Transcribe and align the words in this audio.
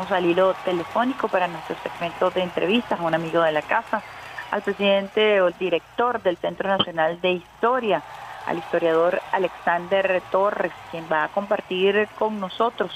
Tenemos 0.00 0.16
al 0.16 0.30
hilo 0.30 0.54
telefónico 0.64 1.28
para 1.28 1.46
nuestro 1.46 1.76
segmento 1.82 2.30
de 2.30 2.42
entrevistas 2.42 2.98
a 2.98 3.02
un 3.02 3.12
amigo 3.12 3.42
de 3.42 3.52
la 3.52 3.60
casa, 3.60 4.02
al 4.50 4.62
presidente 4.62 5.42
o 5.42 5.50
director 5.50 6.22
del 6.22 6.38
Centro 6.38 6.70
Nacional 6.70 7.20
de 7.20 7.32
Historia, 7.32 8.02
al 8.46 8.56
historiador 8.56 9.20
Alexander 9.30 10.22
Torres, 10.30 10.72
quien 10.90 11.04
va 11.12 11.24
a 11.24 11.28
compartir 11.28 12.08
con 12.18 12.40
nosotros 12.40 12.90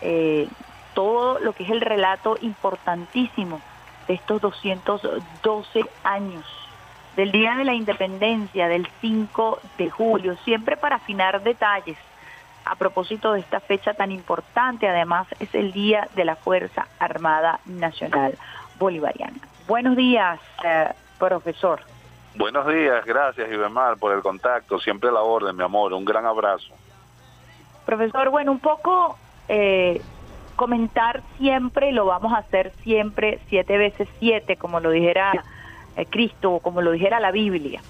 eh, 0.00 0.48
todo 0.92 1.38
lo 1.38 1.52
que 1.52 1.62
es 1.62 1.70
el 1.70 1.80
relato 1.80 2.36
importantísimo 2.40 3.60
de 4.08 4.14
estos 4.14 4.40
212 4.40 5.84
años 6.02 6.44
del 7.14 7.30
Día 7.30 7.54
de 7.54 7.64
la 7.64 7.74
Independencia 7.74 8.66
del 8.66 8.88
5 9.00 9.60
de 9.78 9.88
julio, 9.88 10.36
siempre 10.44 10.76
para 10.76 10.96
afinar 10.96 11.44
detalles. 11.44 11.96
A 12.64 12.76
propósito 12.76 13.32
de 13.32 13.40
esta 13.40 13.60
fecha 13.60 13.94
tan 13.94 14.10
importante, 14.10 14.88
además 14.88 15.26
es 15.38 15.54
el 15.54 15.72
Día 15.72 16.08
de 16.14 16.24
la 16.24 16.36
Fuerza 16.36 16.86
Armada 16.98 17.60
Nacional 17.66 18.38
Bolivariana. 18.78 19.38
Buenos 19.66 19.96
días, 19.96 20.40
eh, 20.64 20.88
profesor. 21.18 21.80
Buenos 22.36 22.66
días, 22.66 23.04
gracias 23.04 23.50
Ibemar 23.52 23.96
por 23.96 24.12
el 24.12 24.20
contacto, 24.20 24.80
siempre 24.80 25.10
a 25.10 25.12
la 25.12 25.20
orden, 25.20 25.56
mi 25.56 25.62
amor, 25.62 25.92
un 25.92 26.04
gran 26.04 26.26
abrazo. 26.26 26.74
Profesor, 27.86 28.30
bueno, 28.30 28.50
un 28.50 28.58
poco 28.58 29.16
eh, 29.48 30.00
comentar 30.56 31.22
siempre, 31.36 31.92
lo 31.92 32.06
vamos 32.06 32.32
a 32.32 32.38
hacer 32.38 32.72
siempre, 32.82 33.40
siete 33.48 33.76
veces 33.76 34.08
siete, 34.18 34.56
como 34.56 34.80
lo 34.80 34.90
dijera 34.90 35.32
eh, 35.96 36.06
Cristo 36.06 36.54
o 36.54 36.60
como 36.60 36.80
lo 36.80 36.92
dijera 36.92 37.20
la 37.20 37.30
Biblia, 37.30 37.82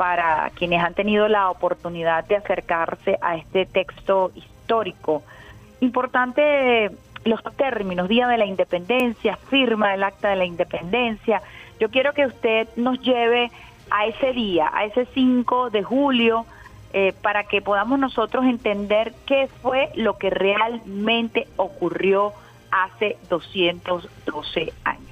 para 0.00 0.50
quienes 0.54 0.82
han 0.82 0.94
tenido 0.94 1.28
la 1.28 1.50
oportunidad 1.50 2.24
de 2.24 2.36
acercarse 2.36 3.18
a 3.20 3.36
este 3.36 3.66
texto 3.66 4.32
histórico. 4.34 5.22
Importante 5.80 6.90
los 7.24 7.42
términos, 7.58 8.08
Día 8.08 8.26
de 8.26 8.38
la 8.38 8.46
Independencia, 8.46 9.36
firma 9.50 9.90
del 9.90 10.02
Acta 10.02 10.30
de 10.30 10.36
la 10.36 10.46
Independencia. 10.46 11.42
Yo 11.78 11.90
quiero 11.90 12.14
que 12.14 12.24
usted 12.24 12.66
nos 12.76 12.98
lleve 13.02 13.50
a 13.90 14.06
ese 14.06 14.32
día, 14.32 14.70
a 14.72 14.86
ese 14.86 15.04
5 15.04 15.68
de 15.68 15.82
julio, 15.82 16.46
eh, 16.94 17.12
para 17.20 17.44
que 17.44 17.60
podamos 17.60 17.98
nosotros 17.98 18.46
entender 18.46 19.12
qué 19.26 19.50
fue 19.60 19.90
lo 19.96 20.16
que 20.16 20.30
realmente 20.30 21.46
ocurrió 21.56 22.32
hace 22.70 23.18
212 23.28 24.72
años. 24.84 25.10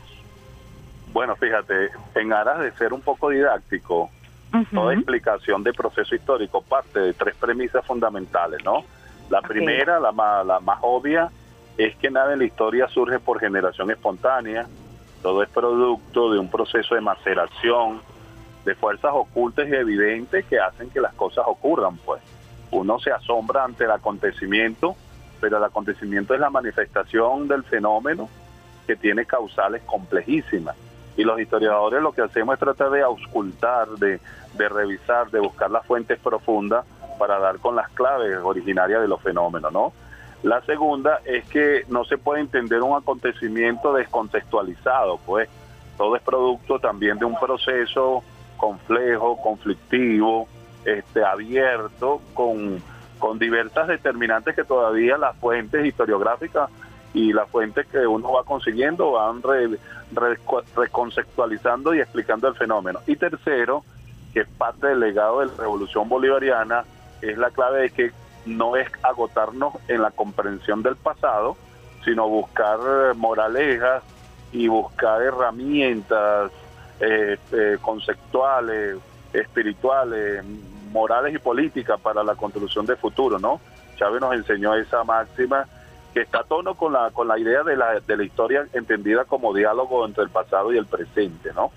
Bueno, 1.12 1.36
fíjate, 1.36 1.90
en 2.14 2.32
aras 2.32 2.60
de 2.60 2.72
ser 2.72 2.94
un 2.94 3.02
poco 3.02 3.28
didáctico, 3.28 4.08
toda 4.72 4.94
explicación 4.94 5.62
de 5.62 5.72
proceso 5.72 6.14
histórico 6.14 6.62
parte 6.62 7.00
de 7.00 7.12
tres 7.12 7.34
premisas 7.36 7.84
fundamentales, 7.86 8.64
¿no? 8.64 8.84
La 9.30 9.42
primera, 9.42 10.00
la 10.00 10.12
más, 10.12 10.46
la 10.46 10.60
más 10.60 10.78
obvia, 10.82 11.30
es 11.76 11.94
que 11.96 12.10
nada 12.10 12.32
en 12.32 12.40
la 12.40 12.44
historia 12.44 12.88
surge 12.88 13.18
por 13.18 13.38
generación 13.38 13.90
espontánea, 13.90 14.66
todo 15.22 15.42
es 15.42 15.48
producto 15.48 16.32
de 16.32 16.38
un 16.38 16.50
proceso 16.50 16.94
de 16.94 17.00
maceración, 17.00 18.00
de 18.64 18.74
fuerzas 18.74 19.12
ocultas 19.14 19.68
y 19.68 19.74
evidentes 19.74 20.44
que 20.46 20.58
hacen 20.58 20.90
que 20.90 21.00
las 21.00 21.14
cosas 21.14 21.44
ocurran, 21.46 21.96
pues. 21.98 22.20
Uno 22.70 22.98
se 22.98 23.10
asombra 23.10 23.64
ante 23.64 23.84
el 23.84 23.90
acontecimiento, 23.90 24.94
pero 25.40 25.56
el 25.56 25.64
acontecimiento 25.64 26.34
es 26.34 26.40
la 26.40 26.50
manifestación 26.50 27.48
del 27.48 27.64
fenómeno 27.64 28.28
que 28.86 28.96
tiene 28.96 29.24
causales 29.24 29.82
complejísimas. 29.84 30.76
Y 31.18 31.24
los 31.24 31.40
historiadores 31.40 32.00
lo 32.00 32.12
que 32.12 32.22
hacemos 32.22 32.54
es 32.54 32.60
tratar 32.60 32.90
de 32.90 33.02
auscultar, 33.02 33.88
de, 33.88 34.20
revisar, 34.56 35.28
de 35.32 35.40
buscar 35.40 35.68
las 35.68 35.84
fuentes 35.84 36.16
profundas 36.20 36.86
para 37.18 37.40
dar 37.40 37.58
con 37.58 37.74
las 37.74 37.88
claves 37.90 38.38
originarias 38.40 39.02
de 39.02 39.08
los 39.08 39.20
fenómenos, 39.20 39.72
¿no? 39.72 39.92
La 40.44 40.60
segunda 40.62 41.18
es 41.24 41.44
que 41.48 41.82
no 41.88 42.04
se 42.04 42.18
puede 42.18 42.40
entender 42.40 42.82
un 42.82 42.96
acontecimiento 42.96 43.92
descontextualizado, 43.92 45.18
pues 45.26 45.48
todo 45.96 46.14
es 46.14 46.22
producto 46.22 46.78
también 46.78 47.18
de 47.18 47.24
un 47.24 47.36
proceso 47.36 48.22
complejo, 48.56 49.42
conflictivo, 49.42 50.46
este, 50.84 51.24
abierto, 51.24 52.20
con, 52.32 52.80
con 53.18 53.40
diversas 53.40 53.88
determinantes 53.88 54.54
que 54.54 54.62
todavía 54.62 55.18
las 55.18 55.36
fuentes 55.38 55.84
historiográficas 55.84 56.70
y 57.14 57.32
las 57.32 57.48
fuentes 57.48 57.86
que 57.86 58.06
uno 58.06 58.32
va 58.32 58.44
consiguiendo 58.44 59.12
van 59.12 59.42
reconceptualizando 60.74 61.94
y 61.94 62.00
explicando 62.00 62.48
el 62.48 62.54
fenómeno. 62.54 63.00
Y 63.06 63.16
tercero, 63.16 63.84
que 64.32 64.40
es 64.40 64.48
parte 64.48 64.88
del 64.88 65.00
legado 65.00 65.40
de 65.40 65.46
la 65.46 65.52
revolución 65.58 66.08
bolivariana, 66.08 66.84
es 67.22 67.36
la 67.38 67.50
clave 67.50 67.82
de 67.82 67.90
que 67.90 68.12
no 68.46 68.76
es 68.76 68.88
agotarnos 69.02 69.74
en 69.88 70.02
la 70.02 70.10
comprensión 70.10 70.82
del 70.82 70.96
pasado, 70.96 71.56
sino 72.04 72.28
buscar 72.28 72.78
moralejas 73.16 74.02
y 74.52 74.68
buscar 74.68 75.22
herramientas 75.22 76.50
eh, 77.00 77.36
eh, 77.52 77.78
conceptuales, 77.80 78.96
espirituales, 79.32 80.44
morales 80.92 81.34
y 81.34 81.38
políticas 81.38 82.00
para 82.00 82.22
la 82.22 82.34
construcción 82.34 82.86
del 82.86 82.96
futuro, 82.96 83.38
¿no? 83.38 83.60
Chávez 83.96 84.20
nos 84.20 84.34
enseñó 84.34 84.74
esa 84.74 85.04
máxima 85.04 85.66
que 86.18 86.24
está 86.24 86.40
a 86.40 86.42
tono 86.42 86.74
con 86.74 86.92
la, 86.92 87.12
con 87.12 87.28
la 87.28 87.38
idea 87.38 87.62
de 87.62 87.76
la, 87.76 88.00
de 88.00 88.16
la 88.16 88.24
historia 88.24 88.66
entendida 88.72 89.24
como 89.24 89.54
diálogo 89.54 90.04
entre 90.04 90.24
el 90.24 90.30
pasado 90.30 90.72
y 90.72 90.76
el 90.76 90.86
presente, 90.86 91.52
¿no? 91.54 91.70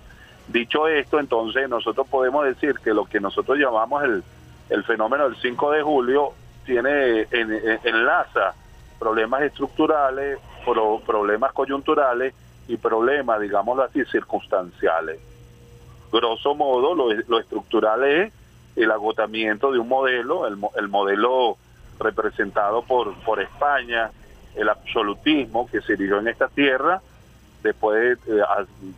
Dicho 0.47 0.87
esto, 0.87 1.19
entonces 1.19 1.69
nosotros 1.69 2.07
podemos 2.07 2.43
decir 2.45 2.79
que 2.83 2.91
lo 2.91 3.05
que 3.05 3.19
nosotros 3.19 3.59
llamamos 3.59 4.03
el, 4.03 4.23
el 4.69 4.83
fenómeno 4.83 5.25
del 5.29 5.39
5 5.39 5.71
de 5.71 5.83
julio 5.83 6.33
tiene 6.65 7.27
en, 7.29 7.79
enlaza 7.83 8.55
problemas 8.97 9.43
estructurales, 9.43 10.39
problemas 11.05 11.53
coyunturales 11.53 12.33
y 12.67 12.77
problemas, 12.77 13.41
digámoslo 13.41 13.83
así, 13.83 14.03
circunstanciales. 14.05 15.19
Grosso 16.11 16.55
modo, 16.55 16.95
lo, 16.95 17.13
lo 17.13 17.39
estructural 17.39 18.03
es 18.05 18.33
el 18.75 18.89
agotamiento 18.89 19.71
de 19.71 19.77
un 19.77 19.87
modelo, 19.87 20.47
el, 20.47 20.57
el 20.77 20.87
modelo 20.87 21.57
representado 21.99 22.81
por, 22.81 23.13
por 23.23 23.39
España, 23.39 24.09
el 24.55 24.69
absolutismo 24.69 25.67
que 25.69 25.81
se 25.81 25.93
erigió 25.93 26.19
en 26.19 26.27
esta 26.27 26.47
tierra 26.47 27.01
después 27.63 28.19
de 28.25 28.37
eh, 28.39 28.43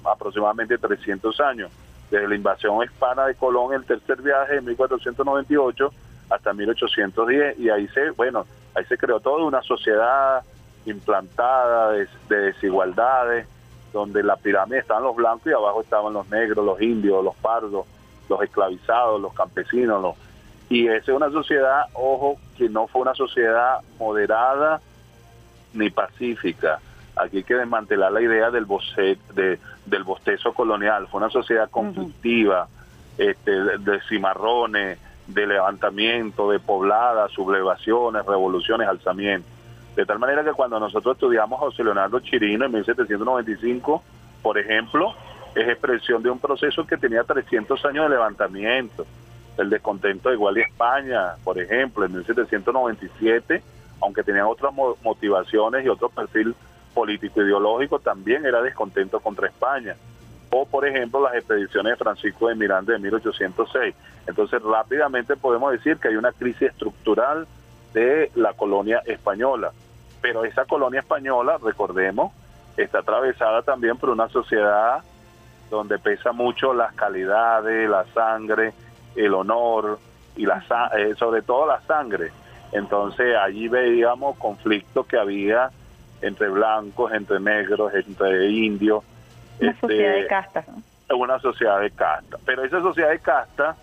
aproximadamente 0.06 0.78
300 0.78 1.40
años, 1.42 1.72
desde 2.10 2.28
la 2.28 2.36
invasión 2.36 2.84
hispana 2.84 3.26
de 3.26 3.36
Colón, 3.36 3.74
el 3.74 3.84
tercer 3.84 4.22
viaje 4.22 4.58
en 4.58 4.66
1498 4.66 5.92
hasta 6.30 6.54
1810, 6.54 7.60
y 7.60 7.70
ahí 7.70 7.88
se, 7.90 8.12
bueno, 8.12 8.46
ahí 8.76 8.86
se 8.86 8.98
creó 8.98 9.20
toda 9.20 9.44
una 9.44 9.62
sociedad 9.62 10.44
implantada 10.86 11.92
de, 11.92 12.08
desigualdades, 12.30 13.48
donde 13.92 14.24
la 14.24 14.36
pirámide 14.38 14.80
estaban 14.80 15.04
los 15.04 15.16
blancos 15.16 15.48
y 15.48 15.52
abajo 15.52 15.82
estaban 15.82 16.14
los 16.14 16.28
negros, 16.30 16.66
los 16.66 16.82
indios, 16.82 17.24
los 17.24 17.36
pardos, 17.36 17.86
los 18.28 18.42
esclavizados, 18.42 19.22
los 19.22 19.34
campesinos, 19.34 20.02
los, 20.02 20.16
y 20.70 20.88
esa 20.88 21.12
es 21.12 21.16
una 21.16 21.30
sociedad, 21.30 21.86
ojo, 21.94 22.38
que 22.58 22.70
no 22.70 22.88
fue 22.88 23.02
una 23.02 23.14
sociedad 23.14 23.82
moderada 24.00 24.82
ni 25.74 25.90
pacífica. 25.90 26.80
Aquí 27.16 27.38
hay 27.38 27.44
que 27.44 27.56
desmantelar 27.56 28.12
la 28.12 28.22
idea 28.22 28.50
del 28.50 28.66
de, 29.34 29.60
del 29.86 30.04
bostezo 30.04 30.54
colonial. 30.54 31.08
Fue 31.08 31.20
una 31.20 31.30
sociedad 31.30 31.70
conflictiva, 31.70 32.68
este, 33.18 33.52
de 33.52 34.02
cimarrones, 34.10 34.98
de 35.28 35.48
levantamiento, 35.48 36.50
de 36.50 36.60
pobladas, 36.60 37.32
sublevaciones, 37.32 38.26
revoluciones, 38.26 38.88
alzamientos. 38.88 39.52
De 39.96 40.06
tal 40.06 40.18
manera 40.18 40.44
que 40.44 40.54
cuando 40.54 40.80
nosotros 40.80 41.16
estudiamos 41.16 41.58
a 41.58 41.66
José 41.66 41.84
Leonardo 41.84 42.20
Chirino 42.20 42.66
en 42.66 42.72
1795, 42.72 44.04
por 44.42 44.58
ejemplo, 44.58 45.14
es 45.56 45.68
expresión 45.68 46.24
de 46.24 46.32
un 46.32 46.40
proceso 46.40 46.86
que 46.86 46.98
tenía 46.98 47.24
300 47.24 47.86
años 47.86 48.06
de 48.06 48.10
levantamiento. 48.10 49.06
El 49.58 49.70
descontento 49.70 50.30
de 50.30 50.36
Igual 50.36 50.58
y 50.58 50.62
España, 50.62 51.36
por 51.44 51.60
ejemplo, 51.60 52.06
en 52.06 52.14
1797, 52.14 53.62
aunque 54.04 54.24
tenían 54.24 54.46
otras 54.46 54.74
motivaciones 55.02 55.86
y 55.86 55.90
otro 55.90 56.10
perfil 56.10 56.56
político 56.94 57.42
ideológico, 57.42 58.00
también 58.00 58.46
era 58.46 58.62
descontento 58.62 59.20
contra 59.20 59.48
España 59.48 59.96
o 60.56 60.68
por 60.68 60.88
ejemplo 60.88 61.20
las 61.22 61.34
expediciones 61.34 61.94
de 61.94 62.04
Francisco 62.04 62.48
de 62.48 62.56
Miranda 62.56 62.94
de 62.94 63.00
1806. 63.00 63.96
Entonces 64.28 64.62
rápidamente 64.62 65.36
podemos 65.36 65.72
decir 65.72 65.98
que 65.98 66.10
hay 66.10 66.16
una 66.16 66.32
crisis 66.32 66.70
estructural 66.70 67.48
de 67.94 68.32
la 68.36 68.54
colonia 68.54 69.02
española, 69.06 69.72
pero 70.22 70.46
esa 70.46 70.66
colonia 70.66 71.00
española, 71.00 71.58
recordemos, 71.62 72.32
está 72.78 73.00
atravesada 73.00 73.64
también 73.64 73.98
por 73.98 74.12
una 74.12 74.30
sociedad 74.30 75.04
donde 75.72 75.98
pesa 75.98 76.32
mucho 76.32 76.74
las 76.74 76.94
calidades, 76.94 77.90
la 77.90 78.06
sangre, 78.14 78.74
el 79.16 79.34
honor 79.34 79.98
y 80.36 80.46
la 80.46 80.64
eh, 80.96 81.16
sobre 81.18 81.42
todo 81.42 81.66
la 81.66 81.82
sangre. 81.82 82.32
Entonces 82.74 83.36
allí 83.36 83.68
veíamos 83.68 84.38
conflictos 84.38 85.06
que 85.06 85.18
había 85.18 85.70
entre 86.22 86.50
blancos, 86.50 87.12
entre 87.14 87.40
negros, 87.40 87.94
entre 87.94 88.50
indios, 88.50 89.04
una 89.60 89.72
este, 89.72 89.82
sociedad 89.82 90.14
de 90.14 90.28
casta. 90.28 90.66
Una 91.10 91.40
sociedad 91.40 91.80
de 91.80 91.92
casta. 91.92 92.38
Pero 92.46 92.64
esa 92.64 92.82
sociedad 92.82 93.10
de 93.10 93.20
casta, 93.20 93.76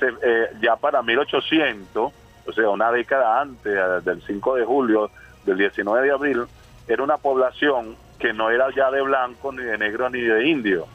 eh, 0.00 0.48
ya 0.60 0.76
para 0.76 1.02
1800, 1.02 2.12
o 2.46 2.52
sea, 2.52 2.70
una 2.70 2.92
década 2.92 3.40
antes 3.40 4.04
del 4.04 4.22
5 4.22 4.56
de 4.56 4.64
julio, 4.64 5.10
del 5.44 5.58
19 5.58 6.06
de 6.06 6.12
abril, 6.12 6.44
era 6.86 7.02
una 7.02 7.16
población 7.16 7.96
que 8.18 8.32
no 8.32 8.50
era 8.50 8.68
ya 8.74 8.90
de 8.90 9.02
blanco, 9.02 9.52
ni 9.52 9.62
de 9.62 9.78
negro, 9.78 10.10
ni 10.10 10.20
de 10.20 10.46
indio, 10.46 10.86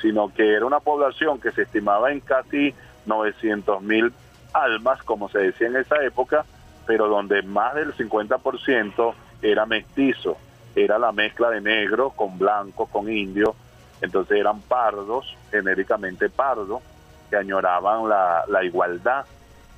sino 0.00 0.32
que 0.32 0.54
era 0.54 0.66
una 0.66 0.80
población 0.80 1.40
que 1.40 1.52
se 1.52 1.62
estimaba 1.62 2.10
en 2.12 2.20
casi 2.20 2.74
900 3.06 3.82
mil 3.82 4.12
almas, 4.52 5.02
como 5.02 5.28
se 5.28 5.38
decía 5.38 5.68
en 5.68 5.76
esa 5.76 6.02
época, 6.04 6.44
pero 6.92 7.08
donde 7.08 7.40
más 7.40 7.74
del 7.74 7.94
50% 7.94 9.14
era 9.40 9.64
mestizo, 9.64 10.36
era 10.76 10.98
la 10.98 11.10
mezcla 11.10 11.48
de 11.48 11.62
negro 11.62 12.10
con 12.10 12.38
blanco, 12.38 12.84
con 12.84 13.10
indio, 13.10 13.54
entonces 14.02 14.38
eran 14.38 14.60
pardos, 14.60 15.34
genéricamente 15.50 16.28
pardos, 16.28 16.82
que 17.30 17.36
añoraban 17.36 18.10
la, 18.10 18.62
igualdad. 18.62 19.24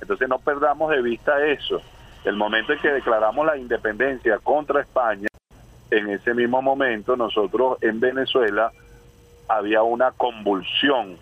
Entonces 0.01 0.27
no 0.27 0.39
perdamos 0.39 0.91
de 0.91 1.01
vista 1.01 1.41
eso. 1.45 1.81
El 2.25 2.35
momento 2.35 2.73
en 2.73 2.79
que 2.79 2.91
declaramos 2.91 3.45
la 3.45 3.55
independencia 3.55 4.37
contra 4.39 4.81
España, 4.81 5.29
en 5.91 6.09
ese 6.09 6.33
mismo 6.33 6.61
momento 6.61 7.15
nosotros 7.15 7.77
en 7.79 8.01
Venezuela 8.01 8.73
había 9.47 9.83
una 9.83 10.11
convulsión 10.11 11.15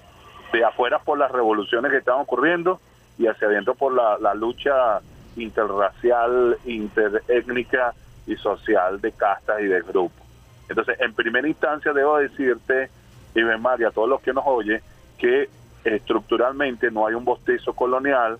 de 0.51 0.65
afuera 0.65 0.97
por 0.97 1.19
las 1.19 1.31
revoluciones 1.31 1.91
que 1.91 1.99
estaban 1.99 2.21
ocurriendo 2.21 2.79
y 3.19 3.27
hacia 3.27 3.47
adentro 3.47 3.75
por 3.75 3.93
la 3.93 4.33
lucha 4.33 4.99
interracial, 5.37 6.57
interétnica 6.65 7.93
y 8.25 8.35
social 8.35 9.01
de 9.01 9.11
castas 9.11 9.61
y 9.61 9.65
de 9.65 9.81
grupos. 9.81 10.25
Entonces, 10.69 10.99
en 10.99 11.13
primera 11.13 11.47
instancia 11.47 11.93
debo 11.93 12.17
decirte, 12.17 12.89
Iván 13.35 13.61
María, 13.61 13.89
a 13.89 13.91
todos 13.91 14.09
los 14.09 14.21
que 14.21 14.33
nos 14.33 14.45
oyen, 14.45 14.81
que 15.17 15.49
estructuralmente 15.83 16.89
no 16.91 17.07
hay 17.07 17.15
un 17.15 17.25
bostezo 17.25 17.73
colonial, 17.73 18.37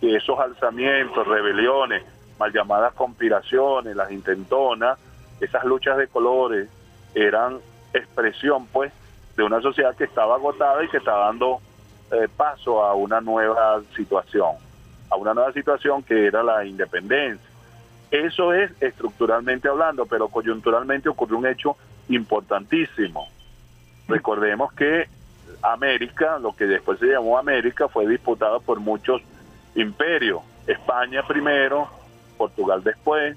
que 0.00 0.16
esos 0.16 0.38
alzamientos, 0.38 1.26
rebeliones, 1.26 2.02
mal 2.38 2.52
llamadas 2.52 2.94
conspiraciones, 2.94 3.94
las 3.94 4.10
intentonas, 4.10 4.98
esas 5.40 5.64
luchas 5.64 5.96
de 5.98 6.08
colores 6.08 6.68
eran 7.14 7.58
expresión 7.92 8.66
pues 8.66 8.92
de 9.36 9.42
una 9.42 9.60
sociedad 9.60 9.94
que 9.94 10.04
estaba 10.04 10.36
agotada 10.36 10.82
y 10.84 10.88
que 10.88 10.98
está 10.98 11.12
dando 11.12 11.60
eh, 12.12 12.28
paso 12.36 12.84
a 12.84 12.94
una 12.94 13.20
nueva 13.20 13.80
situación, 13.94 14.56
a 15.10 15.16
una 15.16 15.34
nueva 15.34 15.52
situación 15.52 16.02
que 16.02 16.26
era 16.26 16.42
la 16.42 16.64
independencia. 16.64 17.48
Eso 18.10 18.52
es 18.52 18.70
estructuralmente 18.80 19.68
hablando, 19.68 20.06
pero 20.06 20.28
coyunturalmente 20.28 21.08
ocurrió 21.08 21.38
un 21.38 21.46
hecho 21.46 21.76
importantísimo. 22.08 23.28
Recordemos 24.08 24.72
que 24.72 25.06
América, 25.62 26.38
lo 26.38 26.52
que 26.52 26.66
después 26.66 26.98
se 26.98 27.06
llamó 27.06 27.38
América, 27.38 27.88
fue 27.88 28.06
disputada 28.06 28.58
por 28.58 28.80
muchos 28.80 29.22
imperios. 29.74 30.42
España 30.66 31.22
primero, 31.26 31.88
Portugal 32.36 32.82
después, 32.82 33.36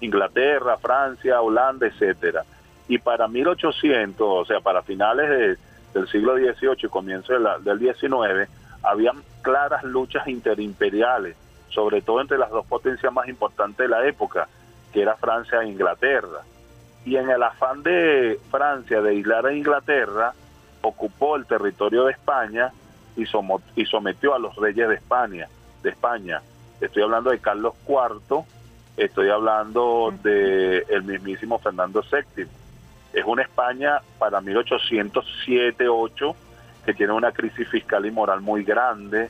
Inglaterra, 0.00 0.76
Francia, 0.78 1.40
Holanda, 1.40 1.86
etcétera. 1.86 2.44
Y 2.88 2.98
para 2.98 3.28
1800, 3.28 4.16
o 4.20 4.44
sea, 4.44 4.60
para 4.60 4.82
finales 4.82 5.58
del 5.94 6.08
siglo 6.08 6.36
XVIII 6.36 6.76
y 6.82 6.88
comienzo 6.88 7.32
del 7.60 7.78
XIX, 7.78 8.50
habían 8.82 9.22
claras 9.46 9.84
luchas 9.84 10.26
interimperiales, 10.26 11.36
sobre 11.68 12.02
todo 12.02 12.20
entre 12.20 12.36
las 12.36 12.50
dos 12.50 12.66
potencias 12.66 13.12
más 13.12 13.28
importantes 13.28 13.78
de 13.78 13.86
la 13.86 14.04
época, 14.04 14.48
que 14.92 15.02
era 15.02 15.14
Francia 15.14 15.62
e 15.62 15.68
Inglaterra. 15.68 16.40
Y 17.04 17.14
en 17.14 17.30
el 17.30 17.40
afán 17.44 17.84
de 17.84 18.40
Francia 18.50 19.00
de 19.00 19.10
aislar 19.10 19.46
a 19.46 19.52
Inglaterra, 19.52 20.34
ocupó 20.82 21.36
el 21.36 21.46
territorio 21.46 22.06
de 22.06 22.12
España 22.14 22.72
y, 23.16 23.24
sometió 23.86 24.34
a 24.34 24.40
los 24.40 24.56
reyes 24.56 24.88
de 24.88 24.96
España, 24.96 25.46
de 25.80 25.90
España. 25.90 26.42
Estoy 26.80 27.04
hablando 27.04 27.30
de 27.30 27.38
Carlos 27.38 27.74
IV, 27.86 28.42
estoy 28.96 29.30
hablando 29.30 30.12
de 30.24 30.78
el 30.88 31.04
mismísimo 31.04 31.60
Fernando 31.60 32.02
VII. 32.02 32.48
Es 33.12 33.24
una 33.24 33.42
España 33.42 34.00
para 34.18 34.40
1807-8 34.40 36.34
que 36.86 36.94
tiene 36.94 37.12
una 37.12 37.32
crisis 37.32 37.68
fiscal 37.68 38.06
y 38.06 38.12
moral 38.12 38.40
muy 38.40 38.62
grande, 38.62 39.28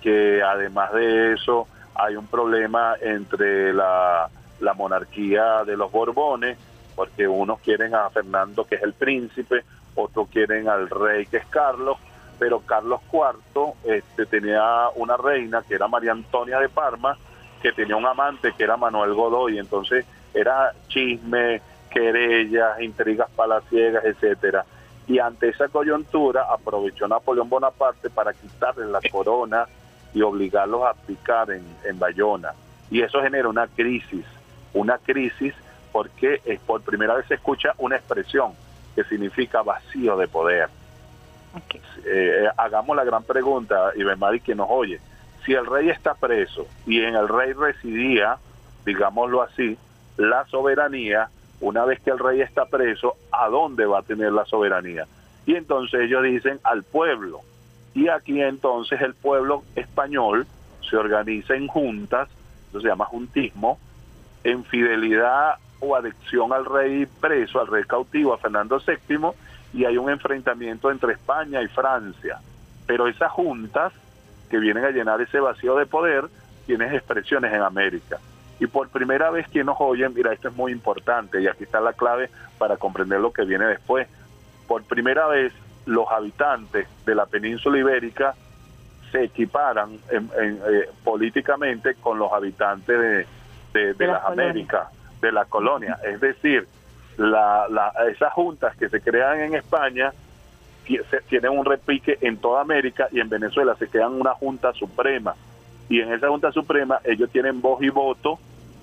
que 0.00 0.42
además 0.42 0.92
de 0.94 1.34
eso 1.34 1.68
hay 1.94 2.16
un 2.16 2.26
problema 2.26 2.94
entre 3.02 3.74
la, 3.74 4.30
la 4.60 4.72
monarquía 4.72 5.62
de 5.64 5.76
los 5.76 5.92
Borbones, 5.92 6.56
porque 6.94 7.28
unos 7.28 7.60
quieren 7.60 7.94
a 7.94 8.08
Fernando 8.08 8.64
que 8.64 8.76
es 8.76 8.82
el 8.82 8.94
príncipe, 8.94 9.62
otros 9.94 10.28
quieren 10.28 10.68
al 10.68 10.88
rey 10.88 11.26
que 11.26 11.36
es 11.36 11.46
Carlos, 11.46 11.98
pero 12.38 12.60
Carlos 12.60 13.00
IV 13.12 13.74
este, 13.84 14.24
tenía 14.24 14.88
una 14.94 15.18
reina 15.18 15.62
que 15.68 15.74
era 15.74 15.88
María 15.88 16.12
Antonia 16.12 16.58
de 16.58 16.70
Parma, 16.70 17.16
que 17.60 17.72
tenía 17.72 17.96
un 17.96 18.06
amante 18.06 18.52
que 18.56 18.64
era 18.64 18.78
Manuel 18.78 19.12
Godoy, 19.12 19.58
entonces 19.58 20.06
era 20.32 20.72
chisme, 20.88 21.60
querellas, 21.90 22.80
intrigas 22.80 23.28
palaciegas, 23.36 24.04
etcétera. 24.04 24.64
Y 25.08 25.18
ante 25.18 25.48
esa 25.48 25.68
coyuntura 25.68 26.46
aprovechó 26.52 27.06
Napoleón 27.06 27.48
Bonaparte 27.48 28.10
para 28.10 28.32
quitarle 28.32 28.86
la 28.86 29.00
corona 29.10 29.66
y 30.12 30.22
obligarlos 30.22 30.82
a 30.84 30.94
picar 30.94 31.50
en, 31.50 31.64
en 31.84 31.98
Bayona. 31.98 32.52
Y 32.90 33.02
eso 33.02 33.22
genera 33.22 33.48
una 33.48 33.66
crisis, 33.68 34.24
una 34.72 34.98
crisis 34.98 35.54
porque 35.92 36.42
es 36.44 36.60
por 36.60 36.82
primera 36.82 37.14
vez 37.14 37.26
se 37.26 37.34
escucha 37.34 37.72
una 37.78 37.96
expresión 37.96 38.52
que 38.94 39.04
significa 39.04 39.62
vacío 39.62 40.16
de 40.16 40.28
poder. 40.28 40.68
Eh, 42.04 42.48
hagamos 42.56 42.94
la 42.96 43.04
gran 43.04 43.22
pregunta, 43.22 43.92
y 43.96 44.04
Mari 44.04 44.40
que 44.40 44.54
nos 44.54 44.68
oye, 44.70 45.00
si 45.44 45.54
el 45.54 45.64
rey 45.64 45.88
está 45.88 46.14
preso 46.14 46.66
y 46.86 47.00
en 47.00 47.14
el 47.14 47.28
rey 47.28 47.52
residía, 47.52 48.36
digámoslo 48.84 49.40
así, 49.40 49.78
la 50.18 50.44
soberanía, 50.46 51.30
una 51.60 51.84
vez 51.84 52.00
que 52.00 52.10
el 52.10 52.18
rey 52.18 52.40
está 52.40 52.66
preso, 52.66 53.16
¿a 53.32 53.48
dónde 53.48 53.86
va 53.86 54.00
a 54.00 54.02
tener 54.02 54.32
la 54.32 54.44
soberanía? 54.44 55.06
Y 55.46 55.54
entonces 55.54 56.00
ellos 56.02 56.22
dicen 56.22 56.60
al 56.64 56.82
pueblo. 56.82 57.40
Y 57.94 58.08
aquí 58.08 58.42
entonces 58.42 59.00
el 59.00 59.14
pueblo 59.14 59.62
español 59.74 60.46
se 60.88 60.96
organiza 60.96 61.54
en 61.54 61.66
juntas, 61.66 62.28
eso 62.68 62.80
se 62.80 62.88
llama 62.88 63.06
juntismo, 63.06 63.78
en 64.44 64.64
fidelidad 64.64 65.56
o 65.80 65.96
adicción 65.96 66.52
al 66.52 66.64
rey 66.64 67.06
preso, 67.06 67.60
al 67.60 67.66
rey 67.66 67.84
cautivo, 67.84 68.34
a 68.34 68.38
Fernando 68.38 68.78
VII, 68.78 69.30
y 69.72 69.84
hay 69.84 69.96
un 69.96 70.10
enfrentamiento 70.10 70.90
entre 70.90 71.14
España 71.14 71.62
y 71.62 71.68
Francia. 71.68 72.38
Pero 72.86 73.08
esas 73.08 73.32
juntas 73.32 73.92
que 74.50 74.58
vienen 74.58 74.84
a 74.84 74.90
llenar 74.90 75.20
ese 75.20 75.40
vacío 75.40 75.76
de 75.76 75.86
poder 75.86 76.26
tienen 76.66 76.94
expresiones 76.94 77.52
en 77.52 77.62
América. 77.62 78.18
Y 78.58 78.66
por 78.66 78.88
primera 78.88 79.30
vez 79.30 79.48
que 79.48 79.64
nos 79.64 79.76
oyen, 79.80 80.14
mira, 80.14 80.32
esto 80.32 80.48
es 80.48 80.54
muy 80.54 80.72
importante 80.72 81.40
y 81.40 81.46
aquí 81.46 81.64
está 81.64 81.80
la 81.80 81.92
clave 81.92 82.30
para 82.58 82.76
comprender 82.76 83.20
lo 83.20 83.32
que 83.32 83.44
viene 83.44 83.66
después. 83.66 84.08
Por 84.66 84.82
primera 84.84 85.26
vez 85.26 85.52
los 85.84 86.10
habitantes 86.10 86.88
de 87.04 87.14
la 87.14 87.26
península 87.26 87.78
ibérica 87.78 88.34
se 89.12 89.24
equiparan 89.24 89.98
eh, 90.10 90.90
políticamente 91.04 91.94
con 91.94 92.18
los 92.18 92.32
habitantes 92.32 93.26
de, 93.72 93.94
de, 93.94 94.06
las 94.06 94.24
Américas, 94.24 94.88
de 95.20 95.32
la 95.32 95.44
colonia. 95.44 95.98
Es 96.04 96.20
decir, 96.20 96.66
la, 97.18 97.66
la, 97.68 97.92
esas 98.10 98.32
juntas 98.32 98.76
que 98.76 98.88
se 98.88 99.00
crean 99.00 99.40
en 99.40 99.54
España 99.54 100.12
tienen 101.28 101.50
un 101.50 101.64
repique 101.64 102.18
en 102.20 102.38
toda 102.38 102.60
América 102.60 103.08
y 103.10 103.20
en 103.20 103.28
Venezuela 103.28 103.74
se 103.76 103.88
crean 103.88 104.12
una 104.12 104.34
junta 104.34 104.72
suprema. 104.72 105.34
Y 105.88 106.00
en 106.00 106.12
esa 106.12 106.28
junta 106.28 106.52
suprema 106.52 107.00
ellos 107.04 107.30
tienen 107.30 107.60
voz 107.60 107.82
y 107.82 107.90
voto 107.90 108.38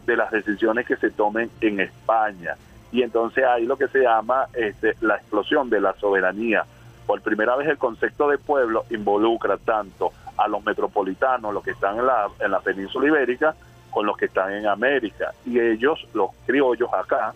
de 0.05 0.17
las 0.17 0.31
decisiones 0.31 0.86
que 0.86 0.95
se 0.98 1.12
tomen 1.12 1.50
en 1.62 1.79
España. 1.79 2.55
Y 2.91 3.01
entonces 3.01 3.43
ahí 3.43 3.65
lo 3.65 3.77
que 3.77 3.88
se 3.88 4.01
llama 4.01 4.48
este, 4.53 4.95
la 5.01 5.15
explosión 5.15 5.69
de 5.69 5.81
la 5.81 5.93
soberanía. 5.93 6.65
Por 7.05 7.22
primera 7.22 7.55
vez 7.55 7.67
el 7.67 7.77
concepto 7.77 8.29
de 8.29 8.38
pueblo 8.38 8.86
involucra 8.89 9.57
tanto 9.57 10.12
a 10.38 10.48
los 10.48 10.63
metropolitanos, 10.63 11.53
los 11.53 11.63
que 11.63 11.72
están 11.72 12.00
en 12.00 12.05
la, 12.05 12.29
en 12.39 12.51
la 12.51 12.60
península 12.60 13.07
ibérica, 13.07 13.55
con 13.91 14.05
los 14.05 14.17
que 14.17 14.25
están 14.25 14.51
en 14.53 14.67
América. 14.67 15.33
Y 15.45 15.60
ellos, 15.60 16.07
los 16.13 16.31
criollos 16.45 16.91
acá, 16.93 17.33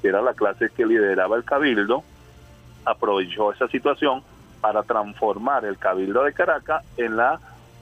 que 0.00 0.08
era 0.08 0.22
la 0.22 0.34
clase 0.34 0.70
que 0.70 0.86
lideraba 0.86 1.36
el 1.36 1.44
cabildo, 1.44 2.02
aprovechó 2.84 3.52
esa 3.52 3.68
situación 3.68 4.22
para 4.60 4.82
transformar 4.82 5.64
el 5.64 5.78
cabildo 5.78 6.24
de 6.24 6.32
Caracas 6.32 6.84
en 6.96 7.16
la 7.16 7.38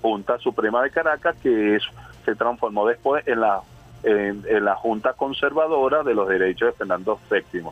Junta 0.06 0.38
Suprema 0.38 0.82
de 0.82 0.90
Caracas, 0.90 1.34
que 1.42 1.78
se 2.24 2.34
transformó 2.36 2.86
después 2.86 3.26
en 3.26 3.40
la, 3.40 3.60
en, 4.04 4.64
la 4.64 4.76
Junta 4.76 5.14
Conservadora 5.14 6.04
de 6.04 6.14
los 6.14 6.28
Derechos 6.28 6.68
de 6.68 6.78
Fernando 6.78 7.18
VII, 7.28 7.62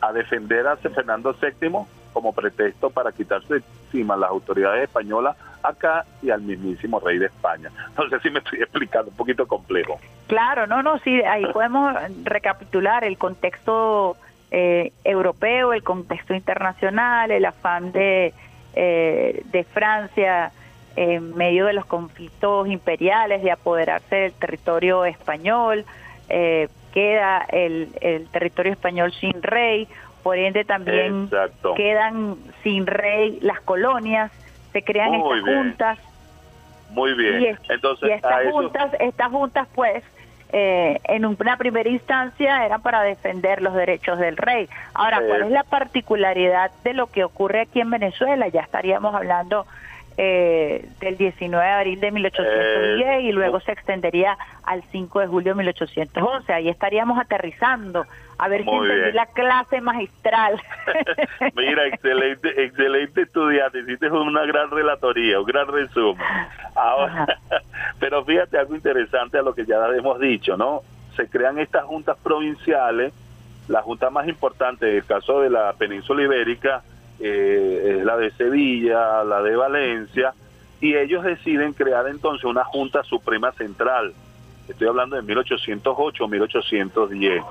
a 0.00 0.12
defender 0.12 0.66
a 0.66 0.76
Fernando 0.76 1.34
VII 1.38 1.70
como 2.14 2.32
pretexto 2.32 2.88
para 2.88 3.12
quitarse 3.12 3.56
encima 3.56 4.16
las 4.16 4.30
autoridades 4.30 4.84
españolas 4.84 5.36
acá 5.62 6.06
y 6.22 6.30
al 6.30 6.40
mismísimo 6.40 6.98
rey 6.98 7.18
de 7.18 7.26
España. 7.26 7.70
No 7.98 8.08
sé 8.08 8.20
si 8.20 8.30
me 8.30 8.38
estoy 8.38 8.58
explicando, 8.62 9.10
un 9.10 9.16
poquito 9.16 9.46
complejo. 9.46 10.00
Claro, 10.26 10.66
no, 10.66 10.82
no, 10.82 10.98
sí, 11.00 11.20
ahí 11.22 11.44
podemos 11.52 11.94
recapitular 12.24 13.04
el 13.04 13.18
contexto 13.18 14.16
eh, 14.50 14.92
europeo, 15.04 15.74
el 15.74 15.82
contexto 15.82 16.32
internacional, 16.32 17.30
el 17.30 17.44
afán 17.44 17.92
de, 17.92 18.32
eh, 18.74 19.42
de 19.52 19.64
Francia 19.64 20.52
en 20.96 21.36
medio 21.36 21.66
de 21.66 21.74
los 21.74 21.84
conflictos 21.84 22.68
imperiales 22.68 23.42
de 23.42 23.50
apoderarse 23.50 24.16
del 24.16 24.32
territorio 24.32 25.04
español, 25.04 25.84
eh, 26.28 26.68
queda 26.92 27.44
el, 27.50 27.90
el 28.00 28.26
territorio 28.28 28.72
español 28.72 29.12
sin 29.12 29.42
rey, 29.42 29.86
por 30.22 30.38
ende 30.38 30.64
también 30.64 31.30
quedan 31.76 32.36
sin 32.62 32.86
rey 32.86 33.38
las 33.42 33.60
colonias, 33.60 34.32
se 34.72 34.82
crean 34.82 35.14
estas 35.14 35.40
juntas. 35.40 35.98
Muy 36.90 37.14
bien. 37.14 37.58
Entonces, 37.68 38.10
estas 38.10 38.50
juntas, 38.50 38.90
estas 38.98 39.28
juntas 39.30 39.68
pues 39.74 40.02
eh, 40.52 41.00
en 41.04 41.26
una 41.26 41.56
primera 41.56 41.88
instancia 41.88 42.64
eran 42.64 42.80
para 42.80 43.02
defender 43.02 43.60
los 43.62 43.74
derechos 43.74 44.18
del 44.18 44.36
rey. 44.36 44.68
Ahora, 44.94 45.20
¿cuál 45.26 45.42
es 45.42 45.50
la 45.50 45.64
particularidad 45.64 46.70
de 46.82 46.94
lo 46.94 47.08
que 47.08 47.22
ocurre 47.24 47.60
aquí 47.60 47.80
en 47.80 47.90
Venezuela? 47.90 48.48
Ya 48.48 48.62
estaríamos 48.62 49.14
hablando 49.14 49.66
eh, 50.18 50.88
del 51.00 51.16
19 51.16 51.64
de 51.64 51.72
abril 51.72 52.00
de 52.00 52.10
1810 52.10 53.24
y 53.24 53.32
luego 53.32 53.60
se 53.60 53.72
extendería 53.72 54.36
al 54.64 54.82
5 54.90 55.20
de 55.20 55.26
julio 55.26 55.52
de 55.52 55.58
1811. 55.58 56.52
Ahí 56.52 56.68
estaríamos 56.68 57.18
aterrizando 57.18 58.06
a 58.38 58.48
ver 58.48 58.64
si 58.64 58.70
entendí 58.70 59.12
la 59.12 59.26
clase 59.26 59.80
magistral. 59.80 60.60
Mira, 61.54 61.86
excelente, 61.86 62.64
excelente 62.64 63.22
estudiante, 63.22 63.80
hiciste 63.80 64.10
una 64.10 64.44
gran 64.44 64.70
relatoría, 64.70 65.40
un 65.40 65.46
gran 65.46 65.68
resumen. 65.68 66.22
Ahora, 66.74 67.26
pero 68.00 68.24
fíjate 68.24 68.58
algo 68.58 68.74
interesante 68.74 69.38
a 69.38 69.42
lo 69.42 69.54
que 69.54 69.64
ya 69.64 69.86
hemos 69.96 70.18
dicho, 70.20 70.56
¿no? 70.56 70.82
Se 71.16 71.28
crean 71.28 71.58
estas 71.58 71.84
juntas 71.84 72.16
provinciales, 72.22 73.12
la 73.68 73.82
junta 73.82 74.10
más 74.10 74.28
importante, 74.28 74.88
en 74.88 74.96
el 74.96 75.04
caso 75.04 75.40
de 75.40 75.50
la 75.50 75.72
península 75.74 76.22
ibérica, 76.22 76.82
eh, 77.20 77.96
es 77.98 78.04
la 78.04 78.16
de 78.16 78.30
Sevilla, 78.32 79.24
la 79.24 79.42
de 79.42 79.56
Valencia, 79.56 80.34
y 80.80 80.94
ellos 80.96 81.24
deciden 81.24 81.72
crear 81.72 82.06
entonces 82.08 82.44
una 82.44 82.64
Junta 82.64 83.02
Suprema 83.02 83.52
Central. 83.52 84.12
Estoy 84.68 84.88
hablando 84.88 85.16
de 85.16 85.22
1808 85.22 86.28
1810. 86.28 87.42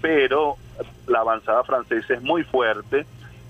Pero 0.00 0.56
la 1.08 1.20
avanzada 1.20 1.64
francesa 1.64 2.14
es 2.14 2.22
muy 2.22 2.44
fuerte. 2.44 3.04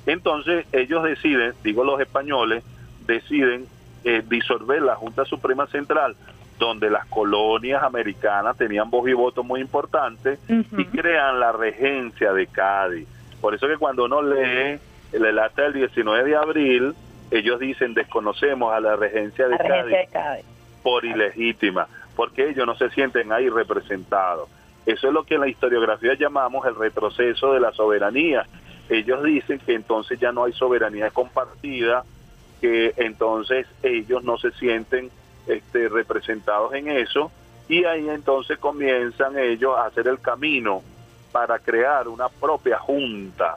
Entonces 0.07 0.67
ellos 0.73 1.05
deciden, 1.05 1.53
digo 1.63 1.85
los 1.85 2.01
españoles, 2.01 2.65
deciden 3.07 3.67
eh, 4.05 4.23
disolver 4.27 4.83
la 4.83 4.97
Junta 4.97 5.25
Suprema 5.25 5.67
Central, 5.67 6.17
donde 6.59 6.91
las 6.91 7.07
colonias 7.07 7.83
americanas 7.83 8.57
tenían 8.57 8.91
voz 8.91 9.09
y 9.09 9.13
voto 9.13 9.45
muy 9.45 9.61
importante, 9.61 10.39
y 10.49 10.85
crean 10.87 11.39
la 11.39 11.53
regencia 11.53 12.33
de 12.33 12.47
Cádiz. 12.47 13.07
Por 13.41 13.55
eso 13.55 13.69
que 13.69 13.77
cuando 13.77 14.05
uno 14.05 14.23
lee 14.23 14.79
el 15.13 15.39
acta 15.39 15.63
del 15.63 15.75
19 15.75 16.31
de 16.31 16.37
abril, 16.37 16.95
ellos 17.31 17.61
dicen 17.61 17.95
desconocemos 17.95 18.73
a 18.73 18.81
la 18.81 18.97
regencia 18.97 19.49
de, 19.49 19.57
Cádiz, 19.59 20.45
por 20.83 21.05
ilegítima, 21.05 21.87
porque 22.17 22.51
ellos 22.51 22.67
no 22.67 22.75
se 22.77 22.91
sienten 22.91 23.33
ahí 23.33 23.49
representados. 23.49 24.49
Eso 24.85 25.09
es 25.09 25.13
lo 25.15 25.25
que 25.25 25.35
en 25.35 25.43
la 25.43 25.49
historiografía 25.49 26.15
llamamos 26.15 26.67
el 26.67 26.75
retroceso 26.75 27.53
de 27.53 27.61
la 27.61 27.73
soberanía. 27.73 28.47
Ellos 28.89 29.23
dicen 29.23 29.61
que 29.61 29.75
entonces 29.75 30.19
ya 30.19 30.33
no 30.33 30.45
hay 30.45 30.53
soberanía 30.53 31.11
compartida, 31.11 32.05
que 32.61 32.93
entonces 32.97 33.67
ellos 33.83 34.25
no 34.25 34.39
se 34.39 34.51
sienten 34.53 35.11
este, 35.47 35.89
representados 35.89 36.75
en 36.75 36.89
eso, 36.89 37.31
y 37.69 37.85
ahí 37.85 38.09
entonces 38.09 38.59
comienzan 38.59 39.39
ellos 39.39 39.77
a 39.77 39.87
hacer 39.87 40.09
el 40.09 40.21
camino 40.21 40.83
para 41.31 41.59
crear 41.59 42.09
una 42.09 42.29
propia 42.29 42.79
junta 42.79 43.57